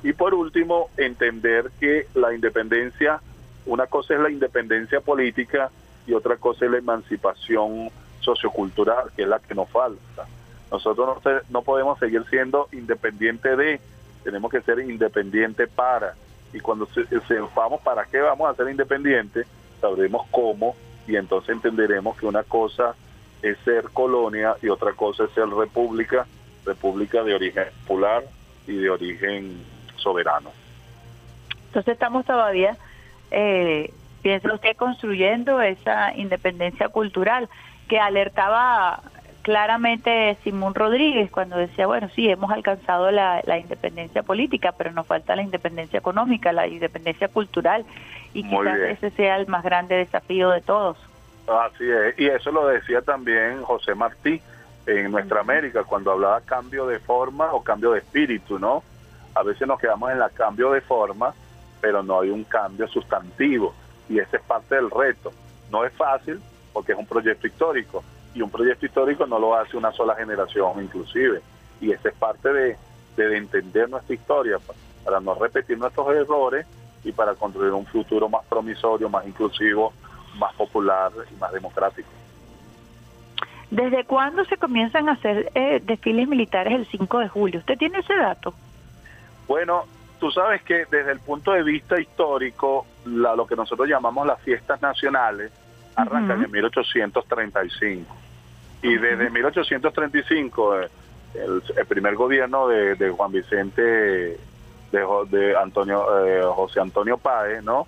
Y 0.02 0.12
por 0.12 0.34
último, 0.34 0.90
entender 0.96 1.70
que 1.78 2.06
la 2.14 2.34
independencia, 2.34 3.20
una 3.66 3.86
cosa 3.86 4.14
es 4.14 4.20
la 4.20 4.30
independencia 4.30 5.00
política 5.00 5.70
y 6.08 6.14
otra 6.14 6.36
cosa 6.36 6.64
es 6.64 6.70
la 6.70 6.78
emancipación 6.78 7.90
sociocultural, 8.20 9.12
que 9.14 9.22
es 9.22 9.28
la 9.28 9.38
que 9.38 9.54
nos 9.54 9.68
falta. 9.68 10.26
Nosotros 10.72 11.18
no, 11.24 11.32
no 11.50 11.62
podemos 11.62 11.98
seguir 11.98 12.24
siendo 12.30 12.68
independientes 12.72 13.56
de, 13.56 13.80
tenemos 14.24 14.50
que 14.50 14.62
ser 14.62 14.80
independientes 14.80 15.68
para. 15.68 16.14
Y 16.52 16.60
cuando 16.60 16.86
se, 16.86 17.04
sepamos 17.06 17.82
para 17.82 18.06
qué 18.06 18.20
vamos 18.20 18.50
a 18.50 18.54
ser 18.54 18.70
independientes, 18.70 19.46
sabremos 19.80 20.26
cómo 20.30 20.74
y 21.06 21.16
entonces 21.16 21.50
entenderemos 21.50 22.16
que 22.16 22.26
una 22.26 22.42
cosa 22.42 22.94
es 23.42 23.58
ser 23.58 23.84
colonia 23.90 24.56
y 24.62 24.68
otra 24.68 24.92
cosa 24.94 25.24
es 25.24 25.30
ser 25.32 25.46
república, 25.48 26.26
república 26.64 27.22
de 27.22 27.34
origen 27.34 27.64
popular 27.82 28.24
y 28.66 28.76
de 28.76 28.90
origen 28.90 29.62
soberano. 29.96 30.50
Entonces 31.66 31.92
estamos 31.92 32.24
todavía, 32.24 32.76
eh, 33.30 33.92
piensa 34.28 34.52
usted, 34.52 34.76
construyendo 34.76 35.62
esa 35.62 36.14
independencia 36.14 36.90
cultural 36.90 37.48
que 37.88 37.98
alertaba 37.98 39.00
claramente 39.40 40.36
Simón 40.44 40.74
Rodríguez 40.74 41.30
cuando 41.30 41.56
decía, 41.56 41.86
bueno, 41.86 42.10
sí, 42.14 42.28
hemos 42.28 42.50
alcanzado 42.50 43.10
la, 43.10 43.40
independencia 43.58 44.22
política, 44.22 44.72
pero 44.76 44.92
nos 44.92 45.06
falta 45.06 45.34
la 45.34 45.40
independencia 45.40 45.98
económica, 45.98 46.52
la 46.52 46.66
independencia 46.66 47.28
cultural, 47.28 47.86
y 48.34 48.42
quizás 48.42 48.78
ese 48.80 49.08
sea 49.12 49.36
el 49.36 49.46
más 49.46 49.64
grande 49.64 49.96
desafío 49.96 50.50
de 50.50 50.60
todos. 50.60 50.98
Así 51.46 51.90
es, 51.90 52.18
y 52.18 52.26
eso 52.26 52.52
lo 52.52 52.66
decía 52.66 53.00
también 53.00 53.62
José 53.62 53.94
Martí 53.94 54.42
en 54.86 55.10
Nuestra 55.10 55.40
América, 55.40 55.84
cuando 55.84 56.12
hablaba 56.12 56.42
cambio 56.42 56.86
de 56.86 56.98
forma 56.98 57.54
o 57.54 57.62
cambio 57.62 57.92
de 57.92 58.00
espíritu, 58.00 58.58
¿no? 58.58 58.82
A 59.34 59.42
veces 59.42 59.66
nos 59.66 59.80
quedamos 59.80 60.12
en 60.12 60.18
la 60.18 60.28
cambio 60.28 60.72
de 60.72 60.82
forma, 60.82 61.32
pero 61.80 62.02
no 62.02 62.20
hay 62.20 62.28
un 62.28 62.44
cambio 62.44 62.86
sustantivo, 62.88 63.74
y 64.08 64.18
ese 64.18 64.36
es 64.36 64.42
parte 64.42 64.74
del 64.74 64.90
reto. 64.90 65.32
No 65.70 65.84
es 65.84 65.92
fácil, 65.92 66.40
porque 66.72 66.92
es 66.92 66.98
un 66.98 67.06
proyecto 67.06 67.46
histórico, 67.46 68.02
y 68.34 68.42
un 68.42 68.50
proyecto 68.50 68.86
histórico 68.86 69.26
no 69.26 69.38
lo 69.38 69.54
hace 69.54 69.76
una 69.76 69.92
sola 69.92 70.14
generación 70.14 70.82
inclusive, 70.82 71.40
y 71.80 71.92
esa 71.92 72.08
es 72.08 72.14
parte 72.14 72.52
de, 72.52 72.76
de 73.16 73.36
entender 73.36 73.88
nuestra 73.88 74.14
historia, 74.14 74.58
para 75.04 75.20
no 75.20 75.34
repetir 75.34 75.78
nuestros 75.78 76.08
errores 76.14 76.66
y 77.04 77.12
para 77.12 77.34
construir 77.34 77.72
un 77.72 77.86
futuro 77.86 78.28
más 78.28 78.44
promisorio, 78.46 79.08
más 79.08 79.26
inclusivo, 79.26 79.92
más 80.38 80.54
popular 80.54 81.10
y 81.30 81.40
más 81.40 81.52
democrático. 81.52 82.08
¿Desde 83.70 84.04
cuándo 84.04 84.44
se 84.46 84.56
comienzan 84.56 85.08
a 85.08 85.12
hacer 85.12 85.50
eh, 85.54 85.80
desfiles 85.84 86.26
militares 86.26 86.74
el 86.74 86.86
5 86.86 87.18
de 87.18 87.28
julio? 87.28 87.60
¿Usted 87.60 87.76
tiene 87.76 87.98
ese 87.98 88.16
dato? 88.16 88.54
Bueno, 89.46 89.84
tú 90.18 90.30
sabes 90.30 90.62
que 90.62 90.86
desde 90.90 91.12
el 91.12 91.20
punto 91.20 91.52
de 91.52 91.62
vista 91.62 92.00
histórico, 92.00 92.86
la, 93.06 93.34
lo 93.34 93.46
que 93.46 93.56
nosotros 93.56 93.88
llamamos 93.88 94.26
las 94.26 94.40
fiestas 94.40 94.80
nacionales 94.82 95.52
arrancan 95.96 96.44
en 96.44 96.50
1835. 96.50 98.16
Y 98.82 98.96
desde 98.96 99.30
1835, 99.30 100.80
eh, 100.80 100.88
el, 101.34 101.86
primer 101.86 102.14
gobierno 102.14 102.68
de, 102.68 103.10
Juan 103.10 103.32
Vicente, 103.32 103.82
de, 103.82 104.38
de 105.30 105.56
Antonio 105.56 106.26
eh, 106.26 106.42
José 106.54 106.80
Antonio 106.80 107.18
Páez, 107.18 107.62
¿no? 107.64 107.86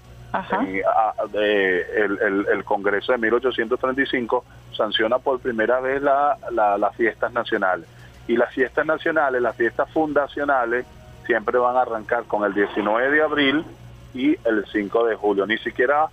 el, 1.35 2.65
Congreso 2.65 3.13
de 3.13 3.19
1835 3.19 4.45
sanciona 4.73 5.19
por 5.19 5.41
primera 5.41 5.81
vez 5.81 6.03
la, 6.03 6.37
las 6.51 6.97
fiestas 6.97 7.33
nacionales. 7.33 7.87
Y 8.29 8.37
las 8.37 8.53
fiestas 8.55 8.87
nacionales, 8.87 9.43
las 9.43 9.57
fiestas 9.57 9.91
fundacionales, 9.91 10.87
siempre 11.31 11.59
van 11.59 11.77
a 11.77 11.83
arrancar 11.83 12.25
con 12.25 12.43
el 12.43 12.53
19 12.53 13.09
de 13.09 13.23
abril 13.23 13.65
y 14.13 14.31
el 14.45 14.67
5 14.73 15.07
de 15.07 15.15
julio. 15.15 15.47
Ni 15.47 15.59
siquiera 15.59 16.09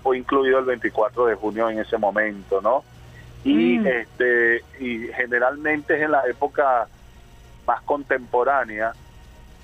fue 0.00 0.16
incluido 0.16 0.60
el 0.60 0.64
24 0.64 1.26
de 1.26 1.34
junio 1.34 1.68
en 1.68 1.80
ese 1.80 1.98
momento, 1.98 2.60
¿no? 2.60 2.84
Y, 3.42 3.80
mm. 3.80 3.86
este, 3.88 4.62
y 4.78 5.08
generalmente 5.08 5.96
es 5.96 6.02
en 6.02 6.12
la 6.12 6.24
época 6.28 6.86
más 7.66 7.82
contemporánea, 7.82 8.92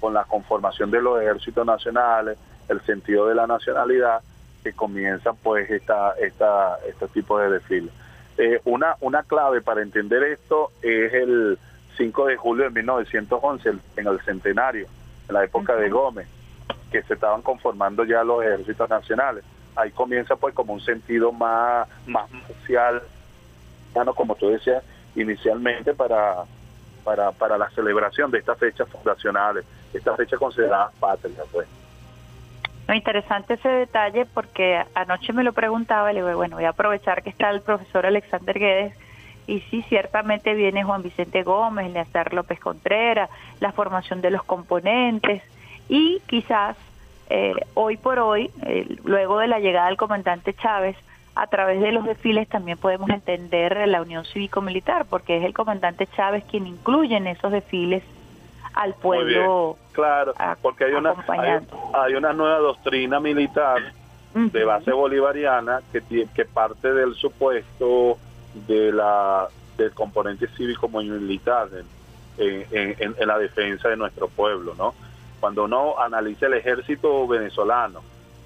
con 0.01 0.13
la 0.13 0.25
conformación 0.25 0.91
de 0.91 1.01
los 1.01 1.23
ejércitos 1.23 1.65
nacionales, 1.65 2.37
el 2.69 2.81
sentido 2.81 3.29
de 3.29 3.37
la 3.37 3.47
nacionalidad 3.47 4.23
que 4.65 4.73
comienza 4.73 5.35
pues 5.35 5.71
esta, 5.71 6.15
esta, 6.21 6.79
este 6.89 7.07
tipo 7.09 7.39
de 7.39 7.51
desfile. 7.51 7.91
Eh, 8.39 8.61
una, 8.65 8.97
una 9.01 9.23
clave 9.23 9.61
para 9.61 9.83
entender 9.83 10.25
esto 10.25 10.73
es 10.83 11.15
el 11.15 11.59
5 11.97 12.27
de 12.27 12.37
julio 12.37 12.65
de 12.65 12.71
1911, 12.71 13.71
en 13.97 14.07
el 14.07 14.21
centenario, 14.21 14.87
en 15.29 15.35
la 15.35 15.45
época 15.45 15.75
de 15.77 15.89
Gómez, 15.89 16.29
que 16.91 17.03
se 17.03 17.15
estaban 17.15 17.43
conformando 17.43 18.05
ya 18.05 18.23
los 18.25 18.43
ejércitos 18.43 18.89
nacionales. 18.89 19.45
Ahí 19.75 19.91
comienza 19.91 20.37
pues 20.37 20.55
como 20.55 20.73
un 20.73 20.81
sentido 20.81 21.33
más, 21.33 21.89
más 22.07 22.31
social, 22.49 23.03
como 24.15 24.35
tú 24.35 24.49
decías 24.49 24.83
inicialmente, 25.15 25.95
para, 25.95 26.45
para, 27.05 27.33
para 27.33 27.57
la 27.57 27.71
celebración 27.71 28.31
de 28.31 28.39
estas 28.39 28.59
fechas 28.59 28.89
fundacionales, 28.89 29.65
estas 29.95 30.17
fechas 30.17 30.39
consideradas 30.39 30.93
patrias 31.01 31.47
pues. 31.51 31.67
No, 32.87 32.95
interesante 32.95 33.55
ese 33.55 33.69
detalle 33.69 34.27
porque 34.27 34.85
anoche 34.95 35.33
me 35.33 35.43
lo 35.43 35.53
preguntaba 35.53 36.13
y 36.13 36.15
le 36.15 36.23
digo, 36.23 36.37
bueno, 36.37 36.57
voy 36.57 36.67
a 36.67 36.71
aprovechar 36.71 37.23
que 37.23 37.31
está 37.31 37.51
el 37.51 37.61
profesor 37.61 38.07
Alexander 38.07 38.57
Guedes 38.59 38.95
y 39.47 39.61
sí, 39.71 39.83
ciertamente 39.89 40.55
viene 40.55 40.85
Juan 40.85 41.03
Vicente 41.03 41.43
Gómez, 41.43 41.93
Leazar 41.93 42.33
López 42.35 42.59
Contreras, 42.59 43.31
la 43.61 43.73
formación 43.73 44.21
de 44.21 44.31
los 44.31 44.43
componentes 44.43 45.43
y 45.89 46.21
quizás 46.27 46.77
eh, 47.29 47.55
hoy 47.75 47.97
por 47.97 48.19
hoy, 48.19 48.51
eh, 48.63 48.97
luego 49.05 49.39
de 49.39 49.49
la 49.49 49.59
llegada 49.59 49.87
del 49.89 49.97
comandante 49.97 50.55
Chávez, 50.55 50.97
a 51.35 51.47
través 51.49 51.81
de 51.81 51.93
los 51.93 52.05
desfiles 52.05 52.49
también 52.49 52.79
podemos 52.79 53.11
entender 53.11 53.87
la 53.89 54.01
Unión 54.01 54.25
Cívico-Militar, 54.25 55.07
porque 55.09 55.37
es 55.37 55.45
el 55.45 55.53
comandante 55.53 56.07
Chávez 56.07 56.45
quien 56.45 56.67
incluye 56.67 57.17
en 57.17 57.27
esos 57.27 57.53
desfiles 57.53 58.03
al 58.73 58.95
pueblo. 58.95 59.77
Claro, 59.93 60.35
porque 60.63 60.85
hay 60.85 60.93
una, 60.93 61.15
hay, 61.95 62.15
una 62.15 62.33
nueva 62.33 62.59
doctrina 62.59 63.21
militar 63.21 63.83
de 64.35 64.65
base 64.65 64.93
bolivariana 64.93 65.81
que, 65.93 66.27
que 66.35 66.45
parte 66.45 66.93
del 66.93 67.15
supuesto 67.15 68.19
de 68.67 68.93
la 68.93 69.49
del 69.77 69.93
componente 69.93 70.49
cívico 70.57 70.89
militar 70.89 71.69
en, 72.39 72.67
en, 72.71 73.29
la 73.29 73.39
defensa 73.39 73.89
de 73.89 73.97
nuestro 73.97 74.29
pueblo, 74.29 74.75
¿no? 74.77 74.95
Cuando 75.39 75.65
uno 75.65 75.99
analiza 75.99 76.47
el 76.47 76.55
ejército 76.55 77.27
venezolano, 77.27 78.01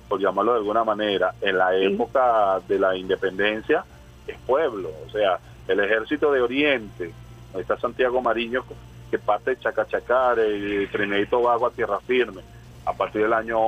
por 0.08 0.20
llamarlo 0.20 0.52
de 0.52 0.58
alguna 0.58 0.82
manera, 0.82 1.34
en 1.40 1.56
la 1.56 1.76
época 1.76 2.60
de 2.66 2.78
la 2.80 2.96
independencia, 2.96 3.84
es 4.26 4.36
pueblo, 4.38 4.90
o 5.06 5.10
sea, 5.10 5.38
el 5.68 5.78
ejército 5.78 6.32
de 6.32 6.40
Oriente, 6.40 7.12
está 7.54 7.78
Santiago 7.78 8.20
Mariño 8.20 8.64
que 9.10 9.18
parte 9.18 9.50
de 9.50 9.58
Chacachacare 9.58 10.86
Trinidad 10.86 11.18
y 11.18 11.26
Tobago 11.26 11.66
a 11.66 11.70
tierra 11.70 11.98
firme 12.00 12.42
a 12.86 12.92
partir 12.92 13.22
del 13.22 13.32
año 13.32 13.58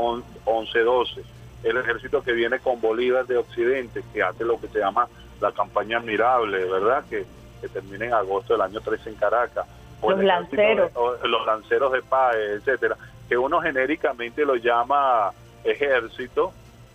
11-12. 0.44 1.22
El 1.64 1.76
ejército 1.76 2.22
que 2.22 2.32
viene 2.32 2.58
con 2.60 2.80
Bolívar 2.80 3.26
de 3.26 3.36
Occidente, 3.36 4.02
que 4.12 4.22
hace 4.22 4.44
lo 4.44 4.60
que 4.60 4.68
se 4.68 4.78
llama 4.78 5.08
la 5.42 5.52
campaña 5.52 5.98
admirable, 5.98 6.64
¿verdad? 6.64 7.04
Que, 7.10 7.26
que 7.60 7.68
termina 7.68 8.06
en 8.06 8.14
agosto 8.14 8.54
del 8.54 8.62
año 8.62 8.80
13 8.80 9.10
en 9.10 9.16
Caracas. 9.16 9.66
los 10.00 10.22
lanceros. 10.22 10.90
los 11.24 11.46
lanceros 11.46 11.92
de 11.92 12.02
paz, 12.02 12.34
etcétera, 12.36 12.96
que 13.28 13.36
uno 13.36 13.60
genéricamente 13.60 14.44
lo 14.44 14.54
llama 14.56 15.32
ejército. 15.64 16.52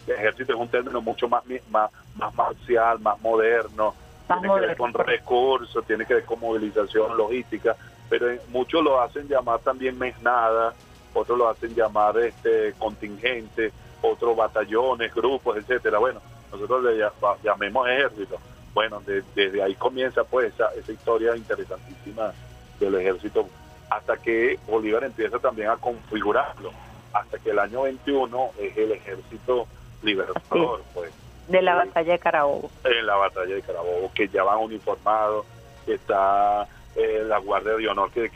ejército 0.08 0.54
es 0.54 0.60
un 0.60 0.70
término 0.70 1.02
mucho 1.02 1.28
más, 1.28 1.43
más, 1.70 1.91
más 2.16 2.34
marcial, 2.34 3.00
más 3.00 3.20
moderno, 3.22 3.93
tiene 4.28 4.54
que 4.54 4.68
ver 4.68 4.78
con 4.78 4.93
recursos, 4.93 5.86
tiene 5.86 6.06
que 6.06 6.16
ver 6.16 6.26
con 6.26 6.39
movilización 6.39 7.18
logística, 7.18 7.76
pero 8.10 8.28
muchos 8.50 8.84
lo 8.84 9.02
hacen 9.02 9.28
llamar 9.28 9.60
también 9.60 9.98
mesnada, 9.98 10.74
otros 11.14 11.38
lo 11.38 11.50
hacen 11.50 11.74
llamar 11.76 12.18
este 12.20 12.74
contingente, 12.78 13.72
otros 14.02 14.36
batallones, 14.36 15.14
grupos, 15.14 15.58
etcétera. 15.58 16.00
Bueno, 16.00 16.22
nosotros 16.52 16.84
le 16.84 17.04
llamemos 17.43 17.88
ejército. 17.88 18.38
Bueno, 18.74 19.02
desde 19.06 19.62
ahí 19.62 19.76
comienza 19.76 20.24
pues 20.24 20.54
esa, 20.54 20.74
esa 20.76 20.91
historia 20.91 21.36
interesantísima 21.36 22.32
del 22.80 22.95
ejército 22.95 23.48
hasta 23.89 24.18
que 24.18 24.60
Bolívar 24.68 25.04
empieza 25.04 25.39
también 25.39 25.70
a 25.70 25.78
configurarlo, 25.78 26.72
hasta 27.14 27.39
que 27.39 27.52
el 27.52 27.60
año 27.60 27.84
21 27.84 28.52
es 28.60 28.78
el 28.78 28.91
ejército 28.91 29.68
libertador, 30.04 30.84
pues. 30.93 31.12
De 31.48 31.62
la 31.62 31.76
batalla 31.76 32.12
de 32.12 32.20
Carabobo. 32.20 32.70
En 32.84 33.06
la 33.06 33.16
batalla 33.16 33.56
de 33.56 33.62
Carabobo, 33.62 34.12
que 34.14 34.28
ya 34.28 34.43
van 34.43 34.60
uniformados, 34.60 35.45
que 35.86 35.93
está 35.93 36.68
eh, 36.95 37.24
la 37.26 37.38
Guardia 37.38 37.76
de 37.76 37.88
Honor 37.88 38.12
que, 38.12 38.30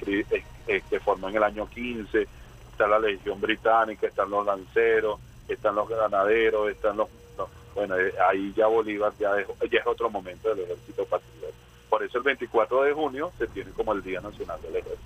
eh, 0.68 0.82
que 0.90 1.00
formó 1.02 1.28
en 1.28 1.36
el 1.36 1.44
año 1.44 1.68
15, 1.68 2.28
está 2.72 2.88
la 2.88 3.00
Legión 3.00 3.42
Británica, 3.42 4.08
están 4.08 4.30
los 4.30 4.46
lanceros, 4.46 5.20
están 5.48 5.76
los 5.76 5.90
granaderos, 5.90 6.70
están 6.70 6.98
los... 6.98 7.10
bueno, 7.76 7.98
eh, 7.98 8.14
ahí 8.30 8.54
ya 8.56 8.68
Bolívar 8.68 9.14
ya 9.20 9.40
es, 9.40 9.48
ya 9.70 9.80
es 9.80 9.88
otro 9.88 10.10
momento 10.10 10.50
del 10.50 10.66
ejército 10.66 11.06
patriota. 11.06 11.56
Por 11.90 12.04
eso 12.04 12.18
el 12.18 12.24
24 12.24 12.84
de 12.84 12.94
junio 12.94 13.32
se 13.38 13.48
tiene 13.48 13.72
como 13.72 13.94
el 13.94 14.02
Día 14.02 14.22
Nacional 14.22 14.62
del 14.62 14.78
Ejército. 14.78 15.02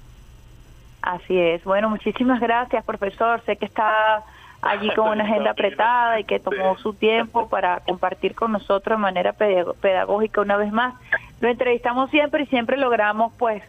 Así 1.02 1.40
es. 1.40 1.64
Bueno, 1.64 1.90
muchísimas 1.90 2.40
gracias, 2.40 2.84
profesor. 2.84 3.42
Sé 3.46 3.58
que 3.58 3.66
está 3.66 4.24
allí 4.62 4.90
con 4.96 5.10
una 5.10 5.24
agenda 5.24 5.52
apretada 5.52 6.20
y 6.20 6.24
que 6.24 6.40
tomó 6.40 6.78
su 6.78 6.94
tiempo 6.94 7.48
para 7.48 7.80
compartir 7.82 8.34
con 8.34 8.52
nosotros 8.52 8.98
de 8.98 9.02
manera 9.02 9.34
pedagógica 9.34 10.42
una 10.42 10.58
vez 10.58 10.72
más. 10.72 10.96
Lo 11.42 11.48
entrevistamos 11.48 12.10
siempre 12.10 12.44
y 12.44 12.48
siempre 12.48 12.78
logramos 12.78 13.34
pues 13.38 13.64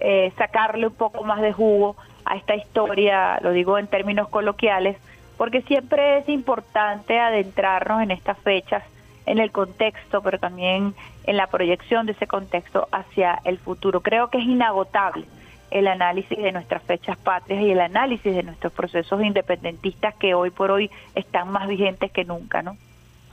eh, 0.00 0.32
sacarle 0.36 0.88
un 0.88 0.94
poco 0.94 1.22
más 1.24 1.40
de 1.40 1.52
jugo 1.52 1.96
a 2.24 2.36
esta 2.36 2.54
historia, 2.54 3.38
lo 3.40 3.52
digo 3.52 3.78
en 3.78 3.86
términos 3.86 4.28
coloquiales, 4.28 4.96
porque 5.40 5.62
siempre 5.62 6.18
es 6.18 6.28
importante 6.28 7.18
adentrarnos 7.18 8.02
en 8.02 8.10
estas 8.10 8.36
fechas, 8.40 8.84
en 9.24 9.38
el 9.38 9.50
contexto, 9.50 10.20
pero 10.20 10.38
también 10.38 10.94
en 11.24 11.36
la 11.38 11.46
proyección 11.46 12.04
de 12.04 12.12
ese 12.12 12.26
contexto 12.26 12.88
hacia 12.92 13.40
el 13.44 13.58
futuro. 13.58 14.02
Creo 14.02 14.28
que 14.28 14.36
es 14.36 14.44
inagotable 14.44 15.24
el 15.70 15.88
análisis 15.88 16.36
de 16.36 16.52
nuestras 16.52 16.82
fechas 16.82 17.16
patrias 17.16 17.62
y 17.62 17.70
el 17.70 17.80
análisis 17.80 18.36
de 18.36 18.42
nuestros 18.42 18.70
procesos 18.74 19.22
independentistas 19.22 20.14
que 20.16 20.34
hoy 20.34 20.50
por 20.50 20.70
hoy 20.70 20.90
están 21.14 21.50
más 21.50 21.66
vigentes 21.66 22.12
que 22.12 22.26
nunca, 22.26 22.60
¿no? 22.60 22.76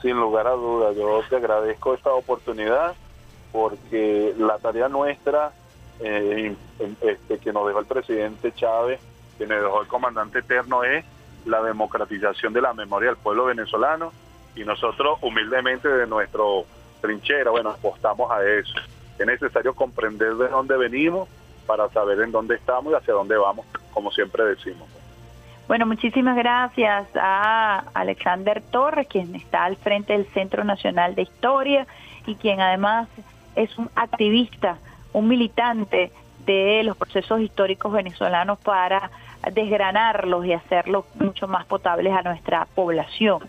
Sin 0.01 0.15
lugar 0.15 0.47
a 0.47 0.51
dudas, 0.51 0.95
yo 0.95 1.21
te 1.29 1.35
agradezco 1.35 1.93
esta 1.93 2.13
oportunidad 2.13 2.95
porque 3.51 4.33
la 4.37 4.57
tarea 4.59 4.87
nuestra 4.87 5.51
eh, 5.99 6.55
este, 7.01 7.37
que 7.39 7.51
nos 7.51 7.67
dejó 7.67 7.79
el 7.79 7.85
presidente 7.85 8.53
Chávez, 8.53 9.01
que 9.37 9.45
nos 9.45 9.61
dejó 9.61 9.81
el 9.81 9.89
comandante 9.89 10.39
eterno 10.39 10.85
es 10.85 11.03
la 11.47 11.61
democratización 11.63 12.53
de 12.53 12.61
la 12.61 12.73
memoria 12.73 13.09
del 13.09 13.17
pueblo 13.17 13.45
venezolano 13.45 14.11
y 14.55 14.63
nosotros 14.63 15.19
humildemente 15.21 15.87
de 15.87 16.07
nuestro 16.07 16.65
trinchera, 17.01 17.51
bueno, 17.51 17.69
apostamos 17.69 18.29
a 18.31 18.43
eso. 18.43 18.73
Es 19.19 19.25
necesario 19.25 19.73
comprender 19.73 20.35
de 20.35 20.47
dónde 20.49 20.77
venimos 20.77 21.29
para 21.65 21.89
saber 21.89 22.21
en 22.21 22.31
dónde 22.31 22.55
estamos 22.55 22.93
y 22.93 22.95
hacia 22.95 23.13
dónde 23.13 23.37
vamos, 23.37 23.65
como 23.91 24.11
siempre 24.11 24.43
decimos. 24.45 24.87
Bueno, 25.67 25.85
muchísimas 25.85 26.37
gracias 26.37 27.07
a 27.15 27.83
Alexander 27.93 28.63
Torres, 28.71 29.07
quien 29.07 29.35
está 29.35 29.65
al 29.65 29.75
frente 29.75 30.13
del 30.13 30.25
Centro 30.27 30.63
Nacional 30.63 31.13
de 31.13 31.23
Historia 31.23 31.85
y 32.25 32.35
quien 32.35 32.61
además 32.61 33.09
es 33.55 33.77
un 33.77 33.89
activista, 33.95 34.77
un 35.11 35.27
militante 35.27 36.11
de 36.45 36.83
los 36.83 36.95
procesos 36.95 37.41
históricos 37.41 37.91
venezolanos 37.91 38.59
para 38.59 39.11
desgranarlos 39.51 40.45
y 40.45 40.53
hacerlos 40.53 41.05
mucho 41.15 41.47
más 41.47 41.65
potables 41.65 42.13
a 42.13 42.21
nuestra 42.21 42.67
población. 42.75 43.39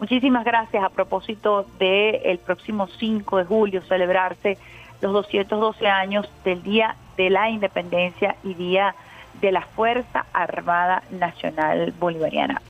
Muchísimas 0.00 0.44
gracias 0.44 0.84
a 0.84 0.90
propósito 0.90 1.66
del 1.78 2.20
el 2.24 2.38
próximo 2.38 2.86
5 2.86 3.38
de 3.38 3.44
julio 3.44 3.82
celebrarse 3.82 4.56
los 5.00 5.12
212 5.12 5.86
años 5.88 6.28
del 6.44 6.62
Día 6.62 6.96
de 7.16 7.30
la 7.30 7.50
Independencia 7.50 8.36
y 8.44 8.54
Día 8.54 8.94
de 9.40 9.52
la 9.52 9.62
Fuerza 9.62 10.26
Armada 10.32 11.02
Nacional 11.10 11.92
Bolivariana. 11.98 12.60